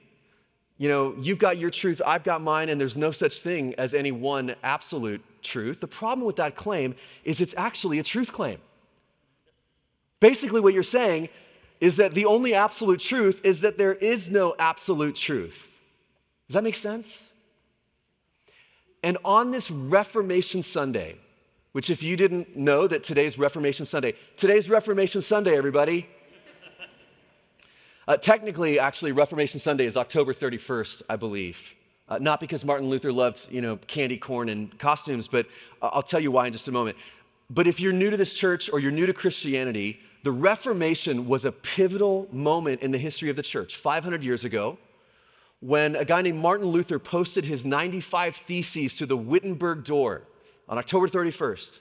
you 0.79 0.89
know, 0.89 1.15
you've 1.19 1.39
got 1.39 1.59
your 1.59 1.71
truth, 1.71 2.03
I've 2.05 2.23
got 2.23 2.43
mine, 2.43 2.69
and 2.69 2.81
there's 2.81 2.97
no 2.97 3.13
such 3.13 3.41
thing 3.41 3.75
as 3.79 3.95
any 3.95 4.13
one 4.13 4.55
absolute 4.63 5.23
truth. 5.43 5.81
The 5.81 5.87
problem 5.87 6.27
with 6.27 6.37
that 6.37 6.55
claim 6.57 6.95
is 7.25 7.41
it's 7.41 7.55
actually 7.57 7.99
a 7.99 8.03
truth 8.03 8.33
claim. 8.33 8.59
Basically, 10.21 10.61
what 10.61 10.75
you're 10.75 10.83
saying 10.83 11.29
is 11.81 11.97
that 11.97 12.13
the 12.13 12.27
only 12.27 12.55
absolute 12.55 13.01
truth 13.01 13.41
is 13.45 13.61
that 13.61 13.79
there 13.79 13.95
is 13.95 14.31
no 14.31 14.55
absolute 14.59 15.17
truth. 15.17 15.57
Does 16.49 16.55
that 16.55 16.65
make 16.65 16.75
sense? 16.75 17.23
And 19.03 19.19
on 19.25 19.51
this 19.51 19.71
Reformation 19.71 20.63
Sunday, 20.63 21.17
which, 21.73 21.91
if 21.91 22.03
you 22.03 22.17
didn't 22.17 22.57
know 22.57 22.89
that 22.89 23.05
today's 23.05 23.39
Reformation 23.39 23.85
Sunday, 23.85 24.15
today's 24.39 24.71
Reformation 24.71 25.21
Sunday, 25.21 25.57
everybody. 25.57 26.09
Uh, 28.09 28.17
technically, 28.17 28.79
actually, 28.79 29.13
Reformation 29.13 29.61
Sunday 29.61 29.85
is 29.85 29.97
October 29.97 30.33
31st, 30.33 31.03
I 31.11 31.17
believe. 31.17 31.59
Uh, 32.09 32.19
not 32.19 32.41
because 32.41 32.65
Martin 32.65 32.89
Luther 32.89 33.13
loved, 33.13 33.41
you 33.51 33.61
know, 33.61 33.77
candy 33.89 34.17
corn 34.17 34.49
and 34.49 34.79
costumes, 34.79 35.27
but 35.27 35.47
I'll 35.83 36.03
tell 36.03 36.21
you 36.21 36.31
why 36.31 36.47
in 36.47 36.53
just 36.53 36.69
a 36.69 36.73
moment. 36.73 36.97
But 37.51 37.67
if 37.67 37.81
you're 37.81 37.93
new 37.93 38.11
to 38.11 38.17
this 38.17 38.33
church 38.33 38.71
or 38.73 38.79
you're 38.79 38.93
new 38.93 39.07
to 39.07 39.13
Christianity, 39.13 40.01
the 40.23 40.33
Reformation 40.33 41.27
was 41.27 41.45
a 41.45 41.53
pivotal 41.53 42.29
moment 42.33 42.81
in 42.81 42.91
the 42.91 42.99
history 42.99 43.29
of 43.29 43.37
the 43.37 43.43
church 43.43 43.77
500 43.77 44.23
years 44.25 44.45
ago 44.45 44.79
when 45.61 45.97
a 45.97 46.05
guy 46.05 46.23
named 46.23 46.39
Martin 46.39 46.67
Luther 46.67 46.99
posted 46.99 47.45
his 47.45 47.65
95 47.65 48.37
Theses 48.47 48.97
to 48.97 49.07
the 49.07 49.17
Wittenberg 49.17 49.85
door 49.85 50.23
on 50.69 50.79
October 50.79 51.09
31st. 51.09 51.79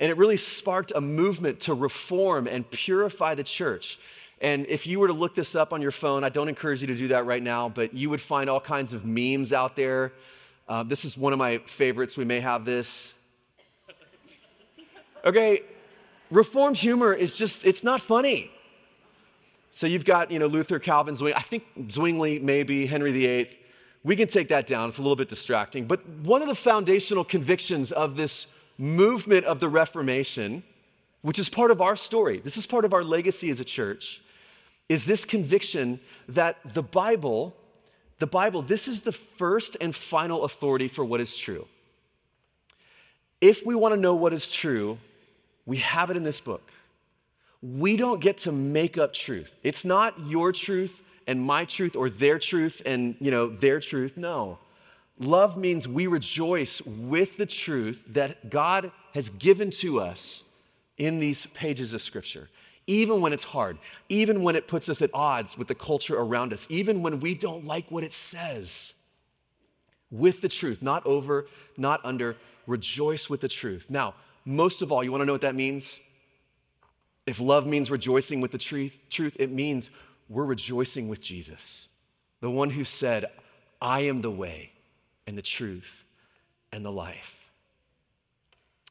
And 0.00 0.10
it 0.10 0.16
really 0.16 0.36
sparked 0.36 0.92
a 0.94 1.00
movement 1.00 1.60
to 1.60 1.74
reform 1.74 2.46
and 2.46 2.70
purify 2.70 3.34
the 3.34 3.44
church. 3.44 3.98
And 4.40 4.66
if 4.66 4.86
you 4.86 5.00
were 5.00 5.06
to 5.06 5.14
look 5.14 5.34
this 5.34 5.54
up 5.54 5.72
on 5.72 5.80
your 5.80 5.90
phone, 5.90 6.22
I 6.22 6.28
don't 6.28 6.48
encourage 6.48 6.82
you 6.82 6.86
to 6.88 6.94
do 6.94 7.08
that 7.08 7.24
right 7.24 7.42
now, 7.42 7.70
but 7.70 7.94
you 7.94 8.10
would 8.10 8.20
find 8.20 8.50
all 8.50 8.60
kinds 8.60 8.92
of 8.92 9.04
memes 9.06 9.52
out 9.52 9.76
there. 9.76 10.12
Uh, 10.68 10.82
this 10.82 11.04
is 11.04 11.16
one 11.16 11.32
of 11.32 11.38
my 11.38 11.58
favorites. 11.58 12.16
We 12.16 12.24
may 12.24 12.40
have 12.40 12.64
this. 12.64 13.12
Okay, 15.24 15.62
reformed 16.30 16.76
humor 16.76 17.12
is 17.12 17.34
just, 17.36 17.64
it's 17.64 17.82
not 17.82 18.00
funny. 18.00 18.50
So 19.76 19.86
you've 19.86 20.06
got, 20.06 20.30
you 20.30 20.38
know, 20.38 20.46
Luther, 20.46 20.78
Calvin, 20.78 21.14
Zwingli. 21.14 21.34
I 21.34 21.42
think 21.42 21.64
Zwingli, 21.90 22.38
maybe, 22.38 22.86
Henry 22.86 23.12
VIII. 23.12 23.50
We 24.04 24.16
can 24.16 24.26
take 24.26 24.48
that 24.48 24.66
down. 24.66 24.88
It's 24.88 24.96
a 24.96 25.02
little 25.02 25.16
bit 25.16 25.28
distracting. 25.28 25.86
But 25.86 26.00
one 26.20 26.40
of 26.40 26.48
the 26.48 26.54
foundational 26.54 27.26
convictions 27.26 27.92
of 27.92 28.16
this 28.16 28.46
movement 28.78 29.44
of 29.44 29.60
the 29.60 29.68
Reformation, 29.68 30.62
which 31.20 31.38
is 31.38 31.50
part 31.50 31.70
of 31.70 31.82
our 31.82 31.94
story, 31.94 32.40
this 32.40 32.56
is 32.56 32.64
part 32.64 32.86
of 32.86 32.94
our 32.94 33.04
legacy 33.04 33.50
as 33.50 33.60
a 33.60 33.66
church, 33.66 34.22
is 34.88 35.04
this 35.04 35.26
conviction 35.26 36.00
that 36.30 36.56
the 36.72 36.82
Bible, 36.82 37.54
the 38.18 38.26
Bible, 38.26 38.62
this 38.62 38.88
is 38.88 39.02
the 39.02 39.12
first 39.12 39.76
and 39.82 39.94
final 39.94 40.44
authority 40.44 40.88
for 40.88 41.04
what 41.04 41.20
is 41.20 41.36
true. 41.36 41.66
If 43.42 43.60
we 43.66 43.74
want 43.74 43.94
to 43.94 44.00
know 44.00 44.14
what 44.14 44.32
is 44.32 44.50
true, 44.50 44.96
we 45.66 45.76
have 45.76 46.08
it 46.10 46.16
in 46.16 46.22
this 46.22 46.40
book. 46.40 46.62
We 47.62 47.96
don't 47.96 48.20
get 48.20 48.38
to 48.38 48.52
make 48.52 48.98
up 48.98 49.12
truth. 49.12 49.50
It's 49.62 49.84
not 49.84 50.18
your 50.26 50.52
truth 50.52 50.92
and 51.26 51.40
my 51.40 51.64
truth 51.64 51.96
or 51.96 52.10
their 52.10 52.38
truth 52.38 52.80
and, 52.86 53.16
you 53.20 53.30
know, 53.30 53.48
their 53.48 53.80
truth. 53.80 54.16
No. 54.16 54.58
Love 55.18 55.56
means 55.56 55.88
we 55.88 56.06
rejoice 56.06 56.82
with 56.82 57.36
the 57.38 57.46
truth 57.46 58.02
that 58.08 58.50
God 58.50 58.92
has 59.14 59.30
given 59.30 59.70
to 59.72 60.00
us 60.00 60.42
in 60.98 61.18
these 61.18 61.46
pages 61.54 61.92
of 61.92 62.02
scripture. 62.02 62.48
Even 62.86 63.20
when 63.20 63.32
it's 63.32 63.42
hard, 63.42 63.78
even 64.08 64.42
when 64.42 64.54
it 64.54 64.68
puts 64.68 64.88
us 64.88 65.02
at 65.02 65.10
odds 65.12 65.58
with 65.58 65.68
the 65.68 65.74
culture 65.74 66.16
around 66.18 66.52
us, 66.52 66.66
even 66.68 67.02
when 67.02 67.18
we 67.18 67.34
don't 67.34 67.64
like 67.64 67.90
what 67.90 68.04
it 68.04 68.12
says. 68.12 68.92
With 70.12 70.40
the 70.40 70.48
truth, 70.48 70.82
not 70.82 71.04
over, 71.04 71.46
not 71.76 72.00
under, 72.04 72.36
rejoice 72.66 73.28
with 73.28 73.40
the 73.40 73.48
truth. 73.48 73.86
Now, 73.88 74.14
most 74.44 74.82
of 74.82 74.92
all, 74.92 75.02
you 75.02 75.10
want 75.10 75.22
to 75.22 75.26
know 75.26 75.32
what 75.32 75.40
that 75.40 75.56
means? 75.56 75.98
If 77.26 77.40
love 77.40 77.66
means 77.66 77.90
rejoicing 77.90 78.40
with 78.40 78.52
the 78.52 78.58
truth, 78.58 78.92
truth, 79.10 79.36
it 79.38 79.50
means 79.50 79.90
we're 80.28 80.44
rejoicing 80.44 81.08
with 81.08 81.20
Jesus, 81.20 81.88
the 82.40 82.50
one 82.50 82.70
who 82.70 82.84
said, 82.84 83.26
I 83.80 84.02
am 84.02 84.20
the 84.20 84.30
way 84.30 84.70
and 85.26 85.36
the 85.36 85.42
truth 85.42 85.90
and 86.72 86.84
the 86.84 86.92
life. 86.92 87.34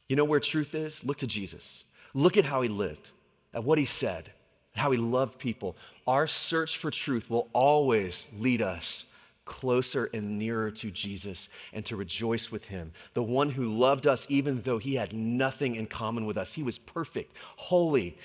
You 0.08 0.15
know 0.15 0.25
where 0.25 0.39
truth 0.39 0.75
is? 0.75 1.04
Look 1.04 1.20
to 1.20 1.27
Jesus. 1.27 1.84
Look 2.13 2.38
at 2.38 2.46
how 2.46 2.62
he 2.62 2.70
lived, 2.70 3.10
at 3.54 3.63
what 3.63 3.77
he 3.77 3.86
said, 3.86 4.32
how 4.74 4.92
he 4.92 4.98
loved 4.98 5.39
people. 5.39 5.75
Our 6.06 6.27
search 6.27 6.77
for 6.77 6.92
truth 6.92 7.30
will 7.30 7.50
always 7.54 8.27
lead 8.38 8.62
us 8.62 9.06
closer 9.46 10.10
and 10.14 10.38
nearer 10.38 10.72
to 10.72 10.92
Jesus 10.92 11.50
and 11.74 11.86
to 11.86 11.96
rejoice 11.96 12.52
with 12.52 12.66
him. 12.66 12.92
The 13.14 13.24
one 13.24 13.50
who 13.50 13.78
loved 13.78 14.08
us 14.08 14.25
even 14.28 14.62
though 14.64 14.78
he 14.80 14.96
had 14.96 15.14
nothing 15.14 15.75
in 15.75 15.86
common 15.86 16.25
with 16.25 16.38
us. 16.38 16.52
He 16.52 16.64
was 16.64 16.80
perfect, 16.80 17.36
holy, 17.56 18.18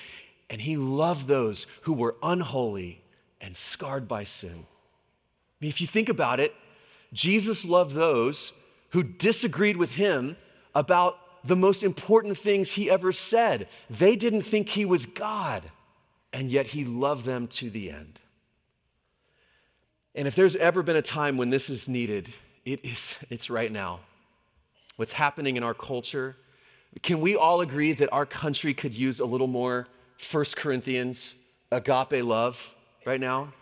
and 0.48 0.60
he 0.60 0.76
loved 0.76 1.28
those 1.28 1.66
who 1.82 1.92
were 1.92 2.16
unholy 2.22 3.00
and 3.40 3.56
scarred 3.56 4.08
by 4.08 4.24
sin. 4.24 4.54
I 4.54 5.56
mean, 5.60 5.70
if 5.70 5.80
you 5.80 5.86
think 5.86 6.08
about 6.08 6.40
it, 6.40 6.54
Jesus 7.12 7.64
loved 7.64 7.94
those 7.94 8.52
who 8.90 9.02
disagreed 9.02 9.76
with 9.76 9.90
him 9.90 10.36
about 10.74 11.18
the 11.44 11.56
most 11.56 11.82
important 11.82 12.38
things 12.38 12.70
he 12.70 12.90
ever 12.90 13.12
said. 13.12 13.68
They 13.88 14.16
didn't 14.16 14.42
think 14.42 14.68
he 14.68 14.84
was 14.84 15.06
God, 15.06 15.70
and 16.32 16.50
yet 16.50 16.66
he 16.66 16.84
loved 16.84 17.24
them 17.24 17.46
to 17.48 17.70
the 17.70 17.90
end. 17.90 18.20
And 20.14 20.26
if 20.26 20.34
there's 20.34 20.56
ever 20.56 20.82
been 20.82 20.96
a 20.96 21.02
time 21.02 21.36
when 21.36 21.50
this 21.50 21.70
is 21.70 21.88
needed, 21.88 22.32
it 22.64 22.84
is 22.84 23.14
it's 23.30 23.50
right 23.50 23.70
now. 23.70 24.00
What's 24.96 25.12
happening 25.12 25.56
in 25.56 25.62
our 25.62 25.74
culture? 25.74 26.36
Can 27.02 27.20
we 27.20 27.36
all 27.36 27.60
agree 27.60 27.92
that 27.94 28.10
our 28.12 28.26
country 28.26 28.74
could 28.74 28.94
use 28.94 29.20
a 29.20 29.24
little 29.24 29.46
more 29.46 29.86
1 30.30 30.44
Corinthians 30.56 31.34
agape 31.70 32.24
love 32.24 32.58
right 33.06 33.20
now? 33.20 33.52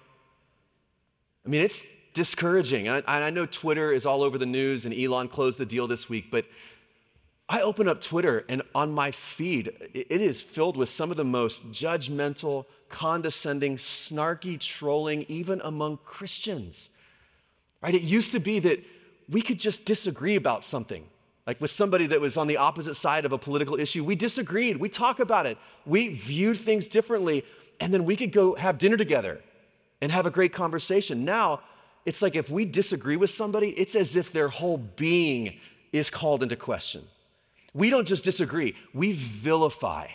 I 1.45 1.49
mean, 1.49 1.61
it's 1.61 1.81
discouraging. 2.15 2.89
I, 2.89 3.03
I 3.07 3.31
know 3.31 3.47
Twitter 3.47 3.93
is 3.93 4.07
all 4.07 4.23
over 4.23 4.39
the 4.39 4.47
news 4.47 4.87
and 4.87 4.95
Elon 4.95 5.29
closed 5.29 5.59
the 5.59 5.67
deal 5.67 5.87
this 5.87 6.09
week, 6.09 6.31
but 6.31 6.47
I 7.49 7.63
open 7.63 7.89
up 7.89 8.01
Twitter 8.01 8.45
and 8.49 8.63
on 8.75 8.91
my 8.91 9.13
feed, 9.13 9.73
it 9.95 10.21
is 10.21 10.41
filled 10.41 10.77
with 10.77 10.89
some 10.89 11.11
of 11.11 11.17
the 11.17 11.25
most 11.25 11.71
judgmental, 11.71 12.67
condescending, 12.89 13.77
snarky 13.77 14.59
trolling, 14.61 15.25
even 15.29 15.61
among 15.63 15.99
Christians. 16.05 16.89
Right? 17.83 17.95
It 17.95 18.03
used 18.03 18.33
to 18.33 18.41
be 18.41 18.61
that 18.61 18.85
we 19.29 19.43
could 19.43 19.59
just 19.59 19.85
disagree 19.85 20.37
about 20.37 20.65
something. 20.65 21.05
Like 21.47 21.61
with 21.61 21.71
somebody 21.71 22.07
that 22.09 22.21
was 22.21 22.37
on 22.37 22.47
the 22.47 22.59
opposite 22.59 22.97
side 22.97 23.25
of 23.25 23.33
a 23.33 23.39
political 23.39 23.81
issue, 23.81 24.05
we 24.05 24.17
disagreed. 24.17 24.77
We 24.77 24.89
talk 24.89 25.19
about 25.19 25.47
it. 25.47 25.57
We 25.87 26.09
viewed 26.09 26.61
things 26.61 26.89
differently, 26.89 27.45
and 27.81 27.93
then 27.93 28.05
we 28.05 28.17
could 28.17 28.33
go 28.33 28.55
have 28.55 28.79
dinner 28.79 28.97
together 28.97 29.41
and 30.01 30.13
have 30.13 30.27
a 30.27 30.31
great 30.31 30.53
conversation. 30.53 31.25
Now, 31.25 31.61
it's 32.05 32.23
like 32.23 32.37
if 32.37 32.51
we 32.51 32.65
disagree 32.65 33.17
with 33.17 33.31
somebody, 33.31 33.71
it's 33.71 33.95
as 33.95 34.17
if 34.17 34.33
their 34.33 34.49
whole 34.49 34.79
being 34.79 35.59
is 35.93 36.11
called 36.11 36.43
into 36.43 36.57
question. 36.57 37.05
We 37.75 37.91
don't 37.91 38.07
just 38.07 38.25
disagree, 38.25 38.75
we 38.93 39.13
vilify. 39.13 40.09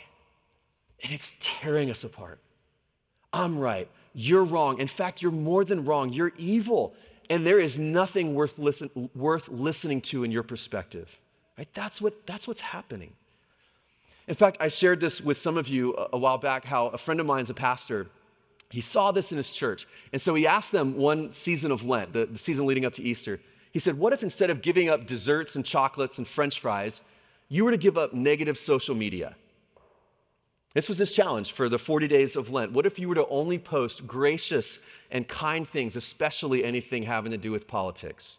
And 1.04 1.12
it's 1.12 1.34
tearing 1.40 1.90
us 1.92 2.04
apart. 2.04 2.40
I'm 3.34 3.58
right. 3.58 3.90
You're 4.14 4.46
wrong. 4.46 4.80
In 4.80 4.88
fact, 4.88 5.22
you're 5.22 5.32
more 5.32 5.66
than 5.66 5.86
wrong. 5.86 6.14
You're 6.14 6.32
evil. 6.38 6.94
And 7.30 7.46
there 7.46 7.60
is 7.60 7.78
nothing 7.80 8.36
worth, 8.36 8.58
listen, 8.60 9.10
worth 9.16 9.48
listening 9.50 10.02
to 10.02 10.24
in 10.24 10.32
your 10.32 10.44
perspective. 10.44 11.10
Right? 11.58 11.68
That's, 11.74 12.00
what, 12.00 12.26
that's 12.28 12.48
what's 12.48 12.62
happening. 12.62 13.12
In 14.28 14.36
fact, 14.36 14.58
I 14.60 14.68
shared 14.68 15.00
this 15.00 15.20
with 15.20 15.38
some 15.38 15.58
of 15.58 15.68
you 15.68 15.96
a, 15.96 16.10
a 16.14 16.18
while 16.18 16.38
back 16.38 16.64
how 16.64 16.88
a 16.88 16.98
friend 16.98 17.20
of 17.20 17.26
mine 17.26 17.42
is 17.42 17.50
a 17.50 17.56
pastor. 17.56 18.08
He 18.70 18.82
saw 18.82 19.12
this 19.12 19.32
in 19.32 19.38
his 19.38 19.50
church. 19.50 19.88
And 20.14 20.22
so 20.22 20.36
he 20.36 20.48
asked 20.48 20.72
them 20.72 20.96
one 20.96 21.32
season 21.32 21.72
of 21.72 21.84
Lent, 21.84 22.14
the, 22.14 22.28
the 22.28 22.38
season 22.38 22.66
leading 22.66 22.86
up 22.86 22.94
to 22.94 23.04
Easter, 23.04 23.40
he 23.72 23.80
said, 23.80 23.98
What 23.98 24.14
if 24.14 24.24
instead 24.24 24.50
of 24.50 24.62
giving 24.62 24.90
up 24.90 25.08
desserts 25.08 25.56
and 25.56 25.66
chocolates 25.66 26.20
and 26.20 26.28
french 26.28 26.62
fries, 26.62 27.02
you 27.50 27.66
were 27.66 27.72
to 27.72 27.78
give 27.78 27.98
up 27.98 28.14
negative 28.14 28.58
social 28.58 28.96
media. 28.96 29.36
This 30.74 30.90
was 30.90 30.98
his 30.98 31.12
challenge 31.12 31.52
for 31.52 31.70
the 31.70 31.78
40 31.78 32.08
days 32.08 32.36
of 32.36 32.50
Lent. 32.50 32.72
What 32.72 32.88
if 32.88 32.98
you 32.98 33.08
were 33.08 33.16
to 33.16 33.28
only 33.28 33.60
post 33.60 34.08
gracious 34.08 34.80
and 35.12 35.28
kind 35.28 35.68
things, 35.68 35.96
especially 35.96 36.64
anything 36.64 37.04
having 37.04 37.32
to 37.32 37.38
do 37.38 37.52
with 37.52 37.68
politics? 37.68 38.38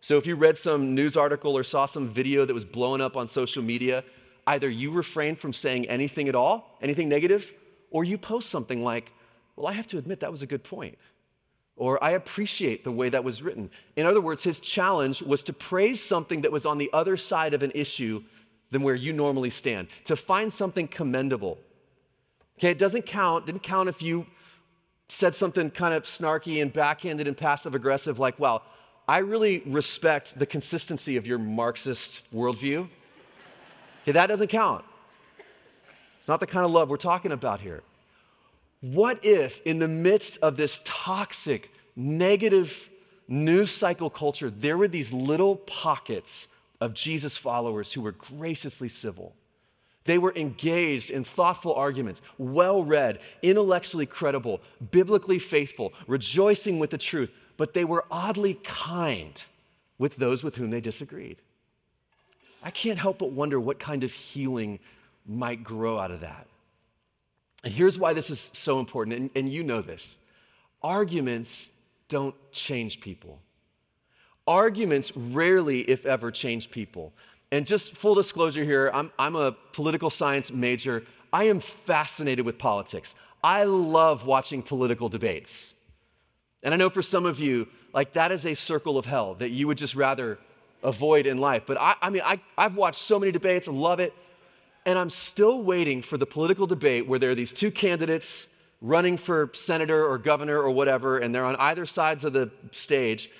So 0.00 0.16
if 0.16 0.26
you 0.26 0.36
read 0.36 0.58
some 0.58 0.94
news 0.94 1.16
article 1.16 1.56
or 1.56 1.62
saw 1.62 1.84
some 1.84 2.08
video 2.08 2.46
that 2.46 2.54
was 2.54 2.64
blowing 2.64 3.02
up 3.02 3.16
on 3.16 3.28
social 3.28 3.62
media, 3.62 4.04
either 4.46 4.70
you 4.70 4.90
refrain 4.90 5.36
from 5.36 5.52
saying 5.52 5.86
anything 5.88 6.28
at 6.28 6.34
all, 6.34 6.78
anything 6.80 7.08
negative, 7.10 7.52
or 7.90 8.04
you 8.04 8.16
post 8.16 8.48
something 8.48 8.82
like, 8.82 9.12
Well, 9.56 9.66
I 9.66 9.72
have 9.72 9.86
to 9.88 9.98
admit 9.98 10.20
that 10.20 10.30
was 10.30 10.42
a 10.42 10.46
good 10.46 10.64
point. 10.64 10.96
Or 11.76 12.02
I 12.02 12.12
appreciate 12.12 12.84
the 12.84 12.92
way 12.92 13.08
that 13.10 13.22
was 13.22 13.42
written. 13.42 13.68
In 13.96 14.06
other 14.06 14.20
words, 14.20 14.42
his 14.42 14.60
challenge 14.60 15.20
was 15.20 15.42
to 15.42 15.52
praise 15.52 16.02
something 16.02 16.40
that 16.42 16.52
was 16.52 16.64
on 16.64 16.78
the 16.78 16.90
other 16.92 17.16
side 17.16 17.52
of 17.52 17.62
an 17.62 17.72
issue 17.74 18.22
than 18.74 18.82
where 18.82 18.96
you 18.96 19.12
normally 19.12 19.50
stand, 19.50 19.86
to 20.04 20.16
find 20.16 20.52
something 20.52 20.88
commendable. 20.88 21.58
Okay, 22.58 22.70
it 22.70 22.78
doesn't 22.78 23.06
count, 23.06 23.46
didn't 23.46 23.62
count 23.62 23.88
if 23.88 24.02
you 24.02 24.26
said 25.08 25.34
something 25.34 25.70
kind 25.70 25.94
of 25.94 26.02
snarky 26.04 26.60
and 26.60 26.72
backhanded 26.72 27.28
and 27.28 27.36
passive 27.36 27.74
aggressive, 27.76 28.18
like, 28.18 28.36
wow, 28.40 28.62
I 29.06 29.18
really 29.18 29.62
respect 29.66 30.36
the 30.36 30.46
consistency 30.46 31.16
of 31.16 31.24
your 31.26 31.38
Marxist 31.38 32.22
worldview. 32.34 32.88
Okay, 34.02 34.12
that 34.12 34.26
doesn't 34.26 34.48
count. 34.48 34.84
It's 36.18 36.28
not 36.28 36.40
the 36.40 36.46
kind 36.46 36.64
of 36.64 36.72
love 36.72 36.88
we're 36.88 36.96
talking 36.96 37.32
about 37.32 37.60
here. 37.60 37.82
What 38.80 39.24
if, 39.24 39.60
in 39.64 39.78
the 39.78 39.88
midst 39.88 40.38
of 40.42 40.56
this 40.56 40.80
toxic, 40.84 41.70
negative 41.94 42.76
news 43.28 43.70
cycle 43.70 44.10
culture, 44.10 44.50
there 44.50 44.76
were 44.76 44.88
these 44.88 45.12
little 45.12 45.56
pockets 45.56 46.48
of 46.84 46.94
Jesus 46.94 47.36
followers 47.36 47.90
who 47.92 48.02
were 48.02 48.12
graciously 48.12 48.88
civil? 48.88 49.34
They 50.04 50.18
were 50.18 50.34
engaged 50.36 51.10
in 51.10 51.24
thoughtful 51.24 51.74
arguments, 51.74 52.20
well 52.36 52.84
read, 52.84 53.20
intellectually 53.42 54.04
credible, 54.04 54.60
biblically 54.90 55.38
faithful, 55.38 55.94
rejoicing 56.06 56.78
with 56.78 56.90
the 56.90 56.98
truth, 56.98 57.30
but 57.56 57.72
they 57.72 57.84
were 57.84 58.04
oddly 58.10 58.60
kind 58.62 59.40
with 59.98 60.14
those 60.16 60.42
with 60.44 60.54
whom 60.54 60.70
they 60.70 60.82
disagreed. 60.82 61.38
I 62.62 62.70
can't 62.70 62.98
help 62.98 63.18
but 63.18 63.32
wonder 63.32 63.58
what 63.58 63.78
kind 63.78 64.04
of 64.04 64.12
healing 64.12 64.78
might 65.26 65.64
grow 65.64 65.98
out 65.98 66.10
of 66.10 66.20
that. 66.20 66.46
And 67.62 67.72
here's 67.72 67.98
why 67.98 68.12
this 68.12 68.28
is 68.28 68.50
so 68.52 68.78
important, 68.78 69.16
and, 69.16 69.30
and 69.34 69.50
you 69.50 69.62
know 69.62 69.80
this 69.80 70.18
arguments 70.82 71.70
don't 72.10 72.34
change 72.52 73.00
people. 73.00 73.40
Arguments 74.46 75.16
rarely, 75.16 75.80
if 75.82 76.04
ever, 76.06 76.30
change 76.30 76.70
people. 76.70 77.12
And 77.52 77.66
just 77.66 77.96
full 77.96 78.14
disclosure 78.14 78.64
here, 78.64 78.90
I'm, 78.92 79.10
I'm 79.18 79.36
a 79.36 79.52
political 79.72 80.10
science 80.10 80.50
major. 80.50 81.04
I 81.32 81.44
am 81.44 81.60
fascinated 81.60 82.44
with 82.44 82.58
politics. 82.58 83.14
I 83.42 83.64
love 83.64 84.26
watching 84.26 84.62
political 84.62 85.08
debates. 85.08 85.74
And 86.62 86.72
I 86.74 86.76
know 86.76 86.90
for 86.90 87.02
some 87.02 87.26
of 87.26 87.38
you, 87.38 87.66
like 87.92 88.12
that 88.14 88.32
is 88.32 88.46
a 88.46 88.54
circle 88.54 88.98
of 88.98 89.04
hell 89.04 89.34
that 89.34 89.50
you 89.50 89.66
would 89.66 89.78
just 89.78 89.94
rather 89.94 90.38
avoid 90.82 91.26
in 91.26 91.38
life. 91.38 91.62
But 91.66 91.78
I, 91.78 91.94
I 92.02 92.10
mean, 92.10 92.22
I, 92.24 92.40
I've 92.58 92.74
watched 92.74 93.02
so 93.02 93.18
many 93.18 93.32
debates, 93.32 93.68
I 93.68 93.72
love 93.72 94.00
it. 94.00 94.12
And 94.86 94.98
I'm 94.98 95.10
still 95.10 95.62
waiting 95.62 96.02
for 96.02 96.18
the 96.18 96.26
political 96.26 96.66
debate 96.66 97.06
where 97.06 97.18
there 97.18 97.30
are 97.30 97.34
these 97.34 97.52
two 97.52 97.70
candidates 97.70 98.46
running 98.82 99.16
for 99.16 99.50
senator 99.54 100.06
or 100.06 100.18
governor 100.18 100.60
or 100.60 100.70
whatever, 100.70 101.18
and 101.18 101.34
they're 101.34 101.44
on 101.44 101.56
either 101.56 101.86
sides 101.86 102.24
of 102.24 102.34
the 102.34 102.50
stage. 102.72 103.30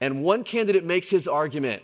And 0.00 0.22
one 0.22 0.44
candidate 0.44 0.84
makes 0.84 1.08
his 1.08 1.28
argument, 1.28 1.82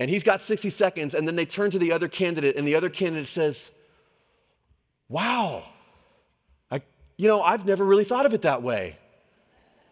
and 0.00 0.10
he's 0.10 0.22
got 0.22 0.42
60 0.42 0.70
seconds, 0.70 1.14
and 1.14 1.26
then 1.26 1.36
they 1.36 1.46
turn 1.46 1.70
to 1.72 1.78
the 1.78 1.92
other 1.92 2.08
candidate, 2.08 2.56
and 2.56 2.66
the 2.66 2.74
other 2.74 2.88
candidate 2.88 3.28
says, 3.28 3.70
Wow, 5.08 5.64
I, 6.70 6.82
you 7.16 7.28
know, 7.28 7.42
I've 7.42 7.64
never 7.64 7.84
really 7.84 8.04
thought 8.04 8.26
of 8.26 8.34
it 8.34 8.42
that 8.42 8.62
way. 8.62 8.96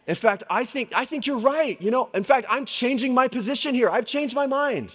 In 0.06 0.14
fact, 0.14 0.44
I 0.48 0.64
think, 0.64 0.90
I 0.94 1.04
think 1.04 1.26
you're 1.26 1.38
right. 1.38 1.80
You 1.80 1.90
know, 1.90 2.10
in 2.14 2.22
fact, 2.22 2.46
I'm 2.48 2.64
changing 2.66 3.12
my 3.12 3.26
position 3.26 3.74
here. 3.74 3.90
I've 3.90 4.06
changed 4.06 4.34
my 4.34 4.46
mind. 4.46 4.94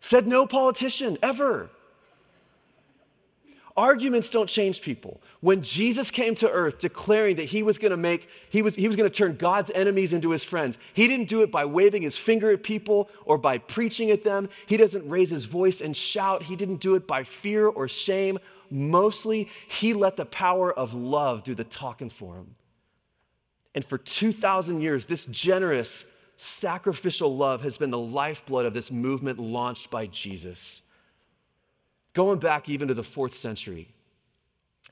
Said 0.00 0.26
no 0.26 0.46
politician 0.46 1.16
ever. 1.22 1.70
Arguments 3.76 4.30
don't 4.30 4.48
change 4.48 4.82
people. 4.82 5.20
When 5.40 5.60
Jesus 5.60 6.08
came 6.08 6.36
to 6.36 6.48
earth 6.48 6.78
declaring 6.78 7.34
that 7.36 7.46
he 7.46 7.64
was 7.64 7.76
going 7.76 7.90
to 7.90 7.96
make, 7.96 8.28
he 8.48 8.62
was, 8.62 8.72
he 8.76 8.86
was 8.86 8.94
going 8.94 9.10
to 9.10 9.14
turn 9.14 9.36
God's 9.36 9.70
enemies 9.74 10.12
into 10.12 10.30
his 10.30 10.44
friends, 10.44 10.78
he 10.92 11.08
didn't 11.08 11.28
do 11.28 11.42
it 11.42 11.50
by 11.50 11.64
waving 11.64 12.02
his 12.02 12.16
finger 12.16 12.52
at 12.52 12.62
people 12.62 13.10
or 13.24 13.36
by 13.36 13.58
preaching 13.58 14.12
at 14.12 14.22
them. 14.22 14.48
He 14.66 14.76
doesn't 14.76 15.08
raise 15.08 15.28
his 15.28 15.44
voice 15.44 15.80
and 15.80 15.96
shout. 15.96 16.40
He 16.40 16.54
didn't 16.54 16.80
do 16.80 16.94
it 16.94 17.08
by 17.08 17.24
fear 17.24 17.66
or 17.66 17.88
shame. 17.88 18.38
Mostly, 18.70 19.48
he 19.68 19.92
let 19.92 20.16
the 20.16 20.26
power 20.26 20.72
of 20.72 20.94
love 20.94 21.42
do 21.42 21.56
the 21.56 21.64
talking 21.64 22.10
for 22.10 22.36
him. 22.36 22.54
And 23.74 23.84
for 23.84 23.98
2,000 23.98 24.80
years, 24.80 25.04
this 25.04 25.24
generous, 25.26 26.04
sacrificial 26.36 27.36
love 27.36 27.60
has 27.62 27.76
been 27.76 27.90
the 27.90 27.98
lifeblood 27.98 28.66
of 28.66 28.74
this 28.74 28.92
movement 28.92 29.40
launched 29.40 29.90
by 29.90 30.06
Jesus. 30.06 30.80
Going 32.14 32.38
back 32.38 32.68
even 32.68 32.88
to 32.88 32.94
the 32.94 33.02
fourth 33.02 33.34
century, 33.34 33.88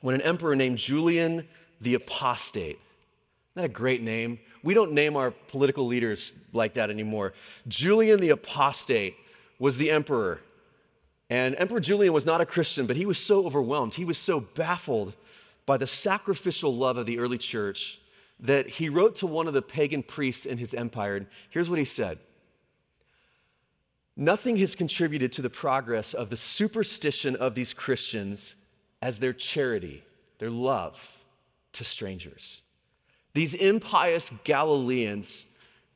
when 0.00 0.14
an 0.14 0.22
emperor 0.22 0.56
named 0.56 0.78
Julian 0.78 1.46
the 1.80 1.94
Apostate, 1.94 2.78
not 3.54 3.64
a 3.64 3.68
great 3.68 4.02
name. 4.02 4.38
We 4.62 4.74
don't 4.74 4.92
name 4.92 5.16
our 5.16 5.30
political 5.30 5.86
leaders 5.86 6.32
like 6.52 6.74
that 6.74 6.90
anymore. 6.90 7.34
Julian 7.68 8.20
the 8.20 8.30
Apostate 8.30 9.14
was 9.58 9.76
the 9.76 9.90
emperor. 9.90 10.40
And 11.28 11.54
Emperor 11.56 11.80
Julian 11.80 12.12
was 12.12 12.26
not 12.26 12.40
a 12.40 12.46
Christian, 12.46 12.86
but 12.86 12.96
he 12.96 13.06
was 13.06 13.18
so 13.18 13.44
overwhelmed. 13.46 13.94
He 13.94 14.04
was 14.04 14.18
so 14.18 14.40
baffled 14.40 15.14
by 15.66 15.76
the 15.76 15.86
sacrificial 15.86 16.74
love 16.74 16.96
of 16.96 17.06
the 17.06 17.18
early 17.18 17.38
church 17.38 17.98
that 18.40 18.68
he 18.68 18.88
wrote 18.88 19.16
to 19.16 19.26
one 19.26 19.46
of 19.46 19.54
the 19.54 19.62
pagan 19.62 20.02
priests 20.02 20.46
in 20.46 20.58
his 20.58 20.74
empire. 20.74 21.16
And 21.16 21.26
here's 21.50 21.70
what 21.70 21.78
he 21.78 21.84
said 21.84 22.18
Nothing 24.16 24.56
has 24.58 24.74
contributed 24.74 25.32
to 25.32 25.42
the 25.42 25.50
progress 25.50 26.12
of 26.12 26.28
the 26.28 26.36
superstition 26.36 27.36
of 27.36 27.54
these 27.54 27.72
Christians 27.72 28.54
as 29.00 29.18
their 29.18 29.32
charity, 29.32 30.04
their 30.38 30.50
love 30.50 30.98
to 31.74 31.84
strangers. 31.84 32.60
These 33.34 33.54
impious 33.54 34.30
Galileans 34.44 35.46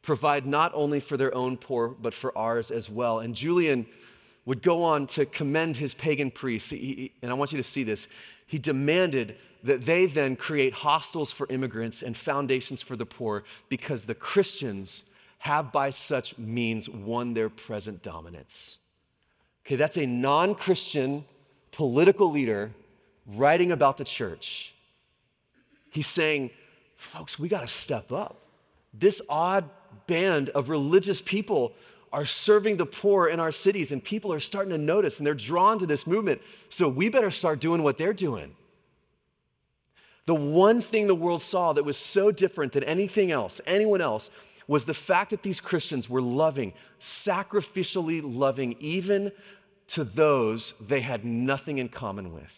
provide 0.02 0.46
not 0.46 0.72
only 0.74 1.00
for 1.00 1.16
their 1.16 1.35
own 1.35 1.57
poor, 1.57 1.88
but 1.88 2.14
for 2.14 2.37
ours 2.38 2.70
as 2.70 2.88
well. 2.88 3.20
And 3.20 3.35
Julian 3.35 3.87
would 4.46 4.62
go 4.62 4.83
on 4.83 5.07
to 5.09 5.26
commend 5.26 5.76
his 5.76 5.92
pagan 5.94 6.31
priests. 6.31 6.70
He, 6.70 7.12
and 7.20 7.31
I 7.31 7.35
want 7.35 7.52
you 7.52 7.59
to 7.59 7.64
see 7.64 7.85
this. 7.85 8.07
He 8.46 8.59
demanded 8.59 9.37
that 9.64 9.85
they 9.85 10.07
then 10.07 10.37
create 10.37 10.72
hostels 10.72 11.33
for 11.33 11.46
immigrants 11.50 12.02
and 12.02 12.16
foundations 12.16 12.81
for 12.81 12.96
the 12.96 13.05
poor 13.05 13.44
because 13.68 14.05
the 14.05 14.14
Christians 14.14 15.02
have 15.38 15.72
by 15.72 15.90
such 15.90 16.37
means 16.38 16.88
won 16.88 17.35
their 17.35 17.49
present 17.49 18.03
dominance. 18.03 18.79
Okay, 19.64 19.77
that's 19.77 19.96
a 19.96 20.07
non 20.07 20.55
Christian 20.55 21.25
political 21.72 22.31
leader 22.31 22.72
writing 23.27 23.72
about 23.72 23.96
the 23.96 24.05
church. 24.05 24.72
He's 25.90 26.07
saying, 26.07 26.51
folks, 26.96 27.38
we 27.38 27.49
got 27.49 27.62
to 27.62 27.68
step 27.68 28.12
up. 28.12 28.38
This 28.94 29.20
odd 29.29 29.68
band 30.07 30.51
of 30.51 30.68
religious 30.68 31.20
people 31.20 31.72
are 32.12 32.25
serving 32.25 32.77
the 32.77 32.87
poor 32.87 33.29
in 33.29 33.40
our 33.40 33.53
cities, 33.53 33.92
and 33.92 34.03
people 34.03 34.33
are 34.33 34.40
starting 34.40 34.70
to 34.70 34.79
notice 34.79 35.18
and 35.18 35.27
they're 35.27 35.35
drawn 35.35 35.79
to 35.81 35.87
this 35.87 36.07
movement. 36.07 36.40
So 36.70 36.88
we 36.88 37.09
better 37.09 37.31
start 37.31 37.61
doing 37.61 37.83
what 37.83 37.99
they're 37.99 38.12
doing. 38.12 38.55
The 40.27 40.35
one 40.35 40.81
thing 40.81 41.07
the 41.07 41.14
world 41.14 41.42
saw 41.42 41.72
that 41.72 41.85
was 41.85 41.96
so 41.96 42.31
different 42.31 42.72
than 42.72 42.85
anything 42.85 43.31
else, 43.31 43.61
anyone 43.66 44.01
else, 44.01 44.29
was 44.68 44.85
the 44.85 44.94
fact 44.94 45.31
that 45.31 45.42
these 45.42 45.61
Christians 45.61 46.09
were 46.09 46.22
loving, 46.22 46.72
sacrificially 47.00 48.20
loving, 48.24 48.76
even 48.81 49.31
to 49.88 50.05
those 50.05 50.74
they 50.81 51.00
had 51.00 51.24
nothing 51.24 51.79
in 51.79 51.88
common 51.88 52.33
with. 52.33 52.52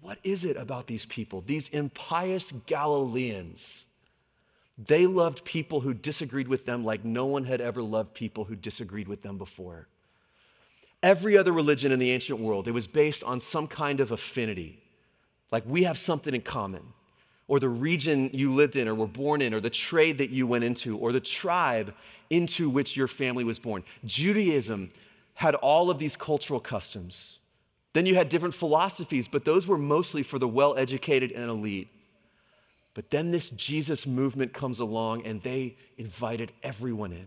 What 0.00 0.18
is 0.24 0.44
it 0.44 0.56
about 0.56 0.86
these 0.86 1.04
people, 1.04 1.42
these 1.46 1.68
impious 1.68 2.52
Galileans? 2.66 3.84
They 4.86 5.06
loved 5.06 5.44
people 5.44 5.80
who 5.80 5.92
disagreed 5.92 6.48
with 6.48 6.64
them 6.64 6.84
like 6.84 7.04
no 7.04 7.26
one 7.26 7.44
had 7.44 7.60
ever 7.60 7.82
loved 7.82 8.14
people 8.14 8.44
who 8.44 8.56
disagreed 8.56 9.08
with 9.08 9.20
them 9.20 9.36
before. 9.36 9.88
Every 11.02 11.36
other 11.36 11.52
religion 11.52 11.92
in 11.92 11.98
the 11.98 12.10
ancient 12.10 12.40
world, 12.40 12.66
it 12.66 12.72
was 12.72 12.86
based 12.86 13.22
on 13.22 13.42
some 13.42 13.66
kind 13.66 14.00
of 14.00 14.12
affinity. 14.12 14.82
Like 15.50 15.64
we 15.66 15.82
have 15.82 15.98
something 15.98 16.34
in 16.34 16.40
common 16.40 16.82
or 17.50 17.58
the 17.58 17.68
region 17.68 18.30
you 18.32 18.54
lived 18.54 18.76
in 18.76 18.86
or 18.86 18.94
were 18.94 19.08
born 19.08 19.42
in, 19.42 19.52
or 19.52 19.60
the 19.60 19.68
trade 19.68 20.16
that 20.16 20.30
you 20.30 20.46
went 20.46 20.62
into, 20.62 20.96
or 20.98 21.10
the 21.10 21.18
tribe 21.18 21.92
into 22.30 22.70
which 22.70 22.96
your 22.96 23.08
family 23.08 23.42
was 23.42 23.58
born. 23.58 23.82
Judaism 24.04 24.88
had 25.34 25.56
all 25.56 25.90
of 25.90 25.98
these 25.98 26.14
cultural 26.14 26.60
customs. 26.60 27.40
Then 27.92 28.06
you 28.06 28.14
had 28.14 28.28
different 28.28 28.54
philosophies, 28.54 29.26
but 29.26 29.44
those 29.44 29.66
were 29.66 29.76
mostly 29.76 30.22
for 30.22 30.38
the 30.38 30.46
well 30.46 30.76
educated 30.76 31.32
and 31.32 31.50
elite. 31.50 31.88
But 32.94 33.10
then 33.10 33.32
this 33.32 33.50
Jesus 33.50 34.06
movement 34.06 34.54
comes 34.54 34.78
along 34.78 35.26
and 35.26 35.42
they 35.42 35.76
invited 35.98 36.52
everyone 36.62 37.10
in 37.12 37.26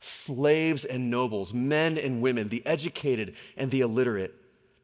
slaves 0.00 0.84
and 0.84 1.08
nobles, 1.08 1.54
men 1.54 1.98
and 1.98 2.20
women, 2.20 2.48
the 2.48 2.66
educated 2.66 3.36
and 3.56 3.70
the 3.70 3.82
illiterate 3.82 4.34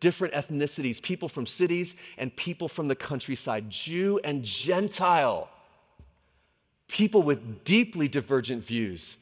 different 0.01 0.35
ethnicities, 0.35 1.01
people 1.01 1.29
from 1.29 1.47
cities 1.47 1.95
and 2.19 2.35
people 2.37 2.69
from 2.69 2.89
the 2.89 2.95
countryside, 2.95 3.69
Jew 3.71 4.21
and 4.25 4.45
Gentile, 4.45 5.49
people 6.89 7.23
with 7.23 7.65
deeply 7.65 8.09
divergent 8.09 8.65
views, 8.65 9.17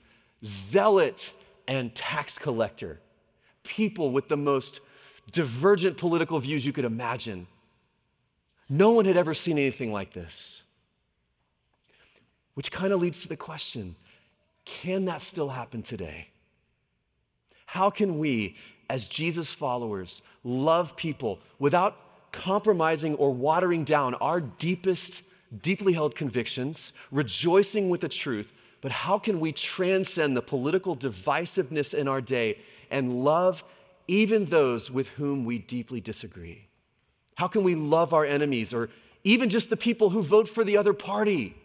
zealot 0.45 1.31
and 1.69 1.95
tax 1.95 2.39
collector, 2.39 3.01
people 3.65 4.11
with 4.11 4.29
the 4.29 4.37
most 4.37 4.81
divergent 5.33 5.97
political 5.97 6.39
views 6.39 6.65
you 6.65 6.73
could 6.73 6.85
imagine. 6.85 7.47
No 8.69 8.91
one 8.91 9.05
had 9.05 9.17
ever 9.17 9.35
seen 9.35 9.59
anything 9.59 9.93
like 9.93 10.13
this. 10.13 10.63
Which 12.55 12.71
kind 12.71 12.93
of 12.93 13.01
leads 13.01 13.23
to 13.23 13.29
the 13.29 13.37
question 13.37 13.97
can 14.65 15.05
that 15.05 15.23
still 15.23 15.49
happen 15.49 15.83
today? 15.83 16.27
How 17.67 17.91
can 17.91 18.19
we, 18.19 18.57
as 18.89 19.07
Jesus 19.07 19.51
followers, 19.51 20.23
love 20.45 20.97
people 20.97 21.41
without 21.59 21.97
compromising 22.33 23.15
or 23.17 23.33
watering 23.33 23.85
down 23.85 24.15
our 24.17 24.41
deepest, 24.41 25.23
deeply 25.63 25.93
held 25.93 26.15
convictions, 26.15 26.93
rejoicing 27.11 27.89
with 27.89 28.01
the 28.01 28.09
truth. 28.09 28.53
But 28.81 28.93
how 28.93 29.19
can 29.19 29.41
we 29.41 29.53
transcend 29.53 30.37
the 30.37 30.43
political 30.43 30.97
divisiveness 30.97 31.95
in 31.95 32.09
our 32.09 32.21
day 32.21 32.59
and 32.91 33.25
love 33.25 33.65
even 34.07 34.45
those 34.45 34.91
with 34.91 35.09
whom 35.09 35.45
we 35.45 35.59
deeply 35.59 36.01
disagree? 36.01 36.69
How 37.35 37.49
can 37.49 37.65
we 37.65 37.75
love 37.75 38.15
our 38.15 38.25
enemies 38.25 38.73
or 38.73 38.91
even 39.25 39.51
just 39.51 39.71
the 39.71 39.77
people 39.77 40.11
who 40.11 40.23
vote 40.23 40.49
for 40.49 40.63
the 40.63 40.77
other 40.77 40.93
party? 40.93 41.57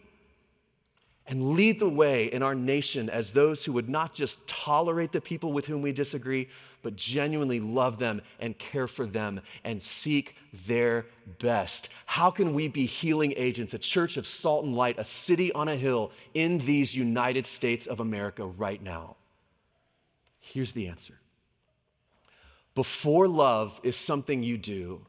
And 1.27 1.53
lead 1.53 1.79
the 1.79 1.89
way 1.89 2.31
in 2.33 2.43
our 2.43 2.55
nation 2.55 3.09
as 3.09 3.31
those 3.31 3.63
who 3.63 3.73
would 3.73 3.87
not 3.87 4.13
just 4.13 4.45
tolerate 4.47 5.11
the 5.11 5.21
people 5.21 5.53
with 5.53 5.65
whom 5.65 5.81
we 5.81 5.91
disagree, 5.91 6.49
but 6.81 6.95
genuinely 6.95 7.59
love 7.59 7.99
them 7.99 8.21
and 8.39 8.57
care 8.57 8.87
for 8.87 9.05
them 9.05 9.39
and 9.63 9.81
seek 9.81 10.35
their 10.67 11.05
best. 11.39 11.89
How 12.05 12.31
can 12.31 12.53
we 12.53 12.67
be 12.67 12.85
healing 12.85 13.33
agents, 13.37 13.73
a 13.73 13.77
church 13.77 14.17
of 14.17 14.25
salt 14.25 14.65
and 14.65 14.75
light, 14.75 14.99
a 14.99 15.05
city 15.05 15.51
on 15.53 15.67
a 15.67 15.75
hill 15.75 16.11
in 16.33 16.57
these 16.59 16.93
United 16.93 17.45
States 17.45 17.87
of 17.87 17.99
America 17.99 18.45
right 18.45 18.81
now? 18.81 19.15
Here's 20.39 20.73
the 20.73 20.87
answer 20.87 21.13
before 22.73 23.27
love 23.27 23.79
is 23.83 23.95
something 23.97 24.43
you 24.43 24.57
do, 24.57 25.05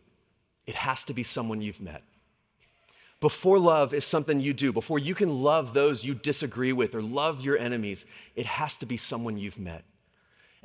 it 0.67 0.75
has 0.75 1.03
to 1.05 1.15
be 1.15 1.25
someone 1.25 1.61
you've 1.61 1.81
met. 1.81 2.03
Before 3.23 3.57
love 3.57 3.95
is 3.95 4.05
something 4.05 4.41
you 4.41 4.53
do, 4.53 4.73
before 4.73 4.99
you 4.99 5.15
can 5.15 5.45
love 5.45 5.73
those 5.73 6.03
you 6.03 6.13
disagree 6.13 6.73
with 6.73 6.93
or 6.93 7.01
love 7.01 7.41
your 7.41 7.57
enemies, 7.57 8.05
it 8.35 8.45
has 8.47 8.77
to 8.79 8.85
be 8.85 8.97
someone 8.97 9.39
you've 9.39 9.61
met. 9.61 9.85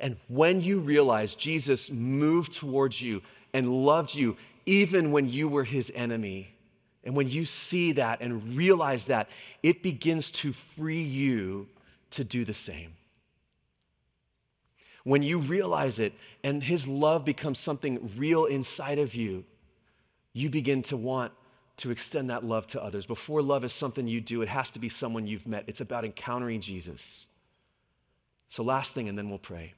And 0.00 0.16
when 0.26 0.60
you 0.60 0.80
realize 0.80 1.34
Jesus 1.34 1.88
moved 1.88 2.52
towards 2.52 3.00
you 3.00 3.22
and 3.54 3.86
loved 3.86 4.12
you 4.12 4.36
even 4.66 5.12
when 5.12 5.28
you 5.28 5.46
were 5.46 5.62
his 5.62 5.92
enemy, 5.94 6.52
and 7.04 7.14
when 7.14 7.28
you 7.28 7.44
see 7.44 7.92
that 7.92 8.20
and 8.20 8.56
realize 8.56 9.04
that, 9.04 9.28
it 9.62 9.80
begins 9.80 10.32
to 10.32 10.52
free 10.74 11.00
you 11.00 11.68
to 12.10 12.24
do 12.24 12.44
the 12.44 12.52
same. 12.52 12.92
When 15.04 15.22
you 15.22 15.38
realize 15.38 16.00
it 16.00 16.12
and 16.42 16.60
his 16.60 16.88
love 16.88 17.24
becomes 17.24 17.60
something 17.60 18.10
real 18.16 18.46
inside 18.46 18.98
of 18.98 19.14
you, 19.14 19.44
you 20.32 20.50
begin 20.50 20.82
to 20.82 20.96
want 20.96 21.32
to 21.78 21.90
extend 21.90 22.30
that 22.30 22.44
love 22.44 22.66
to 22.68 22.82
others. 22.82 23.06
Before 23.06 23.42
love 23.42 23.64
is 23.64 23.72
something 23.72 24.06
you 24.06 24.20
do, 24.20 24.42
it 24.42 24.48
has 24.48 24.70
to 24.72 24.78
be 24.78 24.88
someone 24.88 25.26
you've 25.26 25.46
met. 25.46 25.64
It's 25.66 25.80
about 25.80 26.04
encountering 26.04 26.60
Jesus. 26.60 27.26
So, 28.50 28.62
last 28.62 28.92
thing, 28.92 29.08
and 29.08 29.16
then 29.16 29.28
we'll 29.28 29.38
pray. 29.38 29.74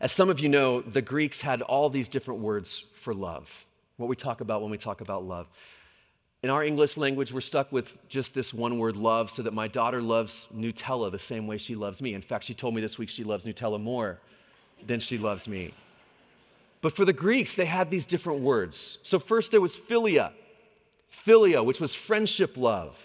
As 0.00 0.12
some 0.12 0.30
of 0.30 0.40
you 0.40 0.48
know, 0.48 0.80
the 0.80 1.02
Greeks 1.02 1.40
had 1.40 1.62
all 1.62 1.88
these 1.88 2.08
different 2.08 2.40
words 2.40 2.84
for 3.02 3.14
love, 3.14 3.48
what 3.98 4.08
we 4.08 4.16
talk 4.16 4.40
about 4.40 4.62
when 4.62 4.70
we 4.70 4.78
talk 4.78 5.00
about 5.00 5.24
love. 5.24 5.46
In 6.42 6.50
our 6.50 6.64
English 6.64 6.96
language, 6.96 7.32
we're 7.32 7.40
stuck 7.40 7.70
with 7.70 7.86
just 8.08 8.34
this 8.34 8.52
one 8.52 8.78
word, 8.78 8.96
love, 8.96 9.30
so 9.30 9.42
that 9.42 9.52
my 9.52 9.68
daughter 9.68 10.02
loves 10.02 10.48
Nutella 10.52 11.12
the 11.12 11.18
same 11.20 11.46
way 11.46 11.56
she 11.56 11.76
loves 11.76 12.02
me. 12.02 12.14
In 12.14 12.22
fact, 12.22 12.44
she 12.44 12.54
told 12.54 12.74
me 12.74 12.80
this 12.80 12.98
week 12.98 13.10
she 13.10 13.22
loves 13.22 13.44
Nutella 13.44 13.80
more 13.80 14.18
than 14.84 14.98
she 14.98 15.18
loves 15.18 15.46
me. 15.46 15.72
But 16.82 16.94
for 16.94 17.04
the 17.04 17.12
Greeks, 17.12 17.54
they 17.54 17.64
had 17.64 17.90
these 17.90 18.06
different 18.06 18.40
words. 18.40 18.98
So 19.04 19.18
first 19.18 19.52
there 19.52 19.60
was 19.60 19.76
philia, 19.76 20.32
philia, 21.24 21.64
which 21.64 21.80
was 21.80 21.94
friendship 21.94 22.56
love. 22.56 22.98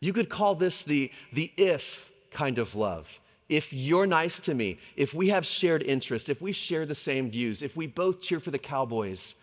You 0.00 0.12
could 0.12 0.28
call 0.28 0.54
this 0.54 0.82
the, 0.82 1.10
the 1.32 1.50
if 1.56 2.10
kind 2.30 2.58
of 2.58 2.74
love. 2.74 3.08
If 3.48 3.72
you're 3.72 4.06
nice 4.06 4.38
to 4.40 4.54
me, 4.54 4.78
if 4.96 5.12
we 5.12 5.28
have 5.30 5.44
shared 5.44 5.82
interests, 5.82 6.28
if 6.28 6.40
we 6.40 6.52
share 6.52 6.86
the 6.86 6.94
same 6.94 7.30
views, 7.30 7.62
if 7.62 7.74
we 7.74 7.86
both 7.86 8.20
cheer 8.20 8.38
for 8.38 8.52
the 8.52 8.58
Cowboys, 8.58 9.34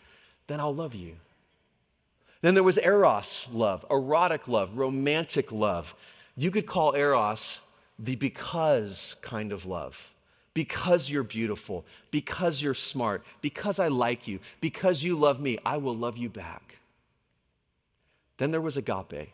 then 0.46 0.60
I'll 0.60 0.74
love 0.74 0.96
you. 0.96 1.16
Then 2.42 2.54
there 2.54 2.64
was 2.64 2.78
eros 2.78 3.48
love, 3.52 3.84
erotic 3.90 4.48
love, 4.48 4.78
romantic 4.78 5.52
love. 5.52 5.94
You 6.36 6.52
could 6.52 6.68
call 6.68 6.94
eros 6.94 7.60
the 8.00 8.16
because 8.16 9.16
kind 9.22 9.52
of 9.52 9.66
love 9.66 9.98
because 10.58 11.08
you're 11.08 11.22
beautiful, 11.22 11.86
because 12.10 12.60
you're 12.60 12.74
smart, 12.74 13.24
because 13.44 13.78
I 13.78 13.90
like 13.90 14.28
you, 14.28 14.40
because 14.60 15.04
you 15.04 15.16
love 15.16 15.40
me, 15.40 15.60
I 15.64 15.78
will 15.78 15.96
love 15.96 16.18
you 16.18 16.30
back. 16.30 16.80
Then 18.40 18.50
there 18.50 18.60
was 18.60 18.76
agape. 18.76 19.30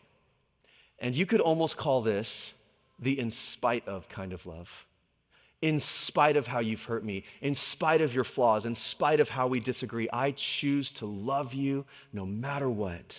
And 0.98 1.14
you 1.14 1.24
could 1.24 1.40
almost 1.40 1.78
call 1.78 2.02
this 2.02 2.52
the 2.98 3.18
in 3.18 3.30
spite 3.30 3.88
of 3.88 4.06
kind 4.10 4.34
of 4.34 4.44
love. 4.44 4.68
In 5.62 5.80
spite 5.80 6.36
of 6.36 6.46
how 6.46 6.60
you've 6.60 6.84
hurt 6.84 7.06
me, 7.06 7.24
in 7.40 7.54
spite 7.54 8.02
of 8.02 8.12
your 8.12 8.24
flaws, 8.24 8.66
in 8.66 8.74
spite 8.74 9.18
of 9.18 9.30
how 9.30 9.46
we 9.46 9.60
disagree, 9.60 10.10
I 10.12 10.32
choose 10.32 10.92
to 10.92 11.06
love 11.06 11.54
you 11.54 11.86
no 12.12 12.26
matter 12.26 12.68
what. 12.68 13.18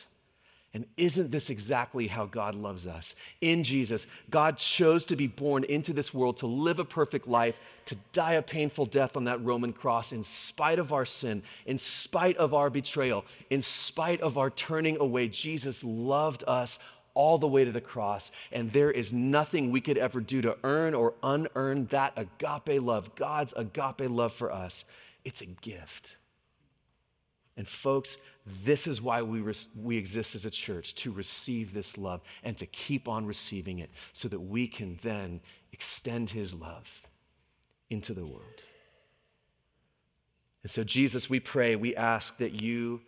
And 0.76 0.86
isn't 0.98 1.32
this 1.32 1.50
exactly 1.50 2.06
how 2.06 2.26
God 2.26 2.54
loves 2.54 2.86
us? 2.86 3.16
In 3.40 3.64
Jesus, 3.64 4.08
God 4.30 4.58
chose 4.58 5.06
to 5.06 5.16
be 5.16 5.26
born 5.26 5.64
into 5.64 5.94
this 5.94 6.14
world 6.14 6.36
to 6.40 6.48
live 6.48 6.80
a 6.80 6.84
perfect 6.84 7.30
life, 7.30 7.56
to 7.86 7.96
die 8.12 8.34
a 8.34 8.42
painful 8.42 8.86
death 8.86 9.16
on 9.16 9.24
that 9.24 9.42
Roman 9.42 9.72
cross 9.72 10.12
in 10.12 10.26
spite 10.26 10.78
of 10.78 10.92
our 10.92 11.06
sin, 11.06 11.44
in 11.66 11.80
spite 11.80 12.36
of 12.36 12.54
our 12.54 12.70
betrayal, 12.70 13.24
in 13.50 13.62
spite 13.62 14.20
of 14.20 14.38
our 14.38 14.50
turning 14.50 14.98
away. 14.98 15.30
Jesus 15.30 15.82
loved 15.82 16.44
us 16.46 16.78
all 17.14 17.38
the 17.38 17.48
way 17.48 17.64
to 17.64 17.72
the 17.72 17.80
cross, 17.80 18.30
and 18.52 18.70
there 18.74 18.92
is 18.92 19.14
nothing 19.14 19.72
we 19.72 19.80
could 19.80 19.98
ever 19.98 20.20
do 20.20 20.42
to 20.42 20.58
earn 20.66 20.94
or 20.94 21.14
unearn 21.24 21.86
that 21.86 22.12
agape 22.18 22.82
love, 22.82 23.16
God's 23.16 23.54
agape 23.56 24.10
love 24.10 24.34
for 24.34 24.52
us. 24.52 24.84
It's 25.24 25.40
a 25.40 25.46
gift. 25.46 26.18
And 27.56 27.66
folks, 27.66 28.18
this 28.64 28.86
is 28.86 29.02
why 29.02 29.22
we, 29.22 29.42
res- 29.42 29.70
we 29.76 29.98
exist 29.98 30.36
as 30.36 30.46
a 30.46 30.52
church 30.52 30.94
to 30.96 31.12
receive 31.12 31.74
this 31.74 31.98
love 31.98 32.22
and 32.44 32.58
to 32.58 32.66
keep 32.68 33.08
on 33.08 33.26
receiving 33.26 33.80
it 33.80 33.90
so 34.14 34.28
that 34.28 34.40
we 34.40 34.68
can 34.68 35.00
then 35.02 35.40
extend 35.72 36.30
his 36.30 36.54
love 36.54 36.86
into 37.90 38.14
the 38.14 38.26
world. 38.26 38.62
And 40.62 40.72
so, 40.72 40.84
Jesus, 40.84 41.30
we 41.30 41.40
pray, 41.40 41.76
we 41.76 41.96
ask 41.96 42.38
that 42.38 42.54
you 42.54 43.02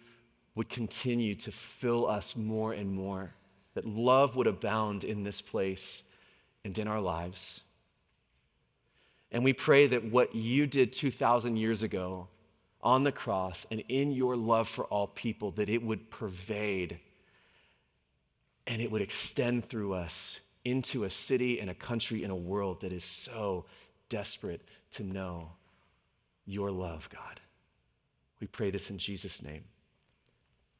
would 0.55 0.69
continue 0.69 1.35
to 1.35 1.51
fill 1.79 2.07
us 2.07 2.35
more 2.35 2.73
and 2.73 2.91
more, 2.91 3.31
that 3.75 3.85
love 3.85 4.35
would 4.35 4.47
abound 4.47 5.03
in 5.03 5.23
this 5.23 5.41
place 5.41 6.01
and 6.65 6.77
in 6.77 6.87
our 6.87 6.99
lives. 6.99 7.61
And 9.31 9.43
we 9.43 9.53
pray 9.53 9.87
that 9.87 10.03
what 10.03 10.33
you 10.33 10.65
did 10.65 10.93
2,000 10.93 11.57
years 11.57 11.83
ago 11.83 12.27
on 12.87 13.03
the 13.03 13.11
cross 13.11 13.65
and 13.69 13.83
in 13.89 14.13
your 14.13 14.37
love 14.37 14.69
for 14.69 14.85
all 14.85 15.07
people, 15.07 15.51
that 15.51 15.67
it 15.67 15.83
would 15.83 16.09
pervade 16.09 16.97
and 18.65 18.81
it 18.81 18.89
would 18.89 19.01
extend 19.01 19.69
through 19.69 19.93
us 19.93 20.39
into 20.63 21.03
a 21.03 21.09
city 21.09 21.59
and 21.59 21.69
a 21.69 21.73
country 21.73 22.23
and 22.23 22.31
a 22.31 22.35
world 22.35 22.79
that 22.79 22.93
is 22.93 23.03
so 23.03 23.65
desperate 24.07 24.61
to 24.93 25.03
know 25.03 25.49
your 26.45 26.71
love, 26.71 27.09
God. 27.13 27.41
We 28.39 28.47
pray 28.47 28.71
this 28.71 28.89
in 28.89 28.97
Jesus' 28.97 29.41
name. 29.41 29.65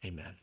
Amen. 0.05 0.33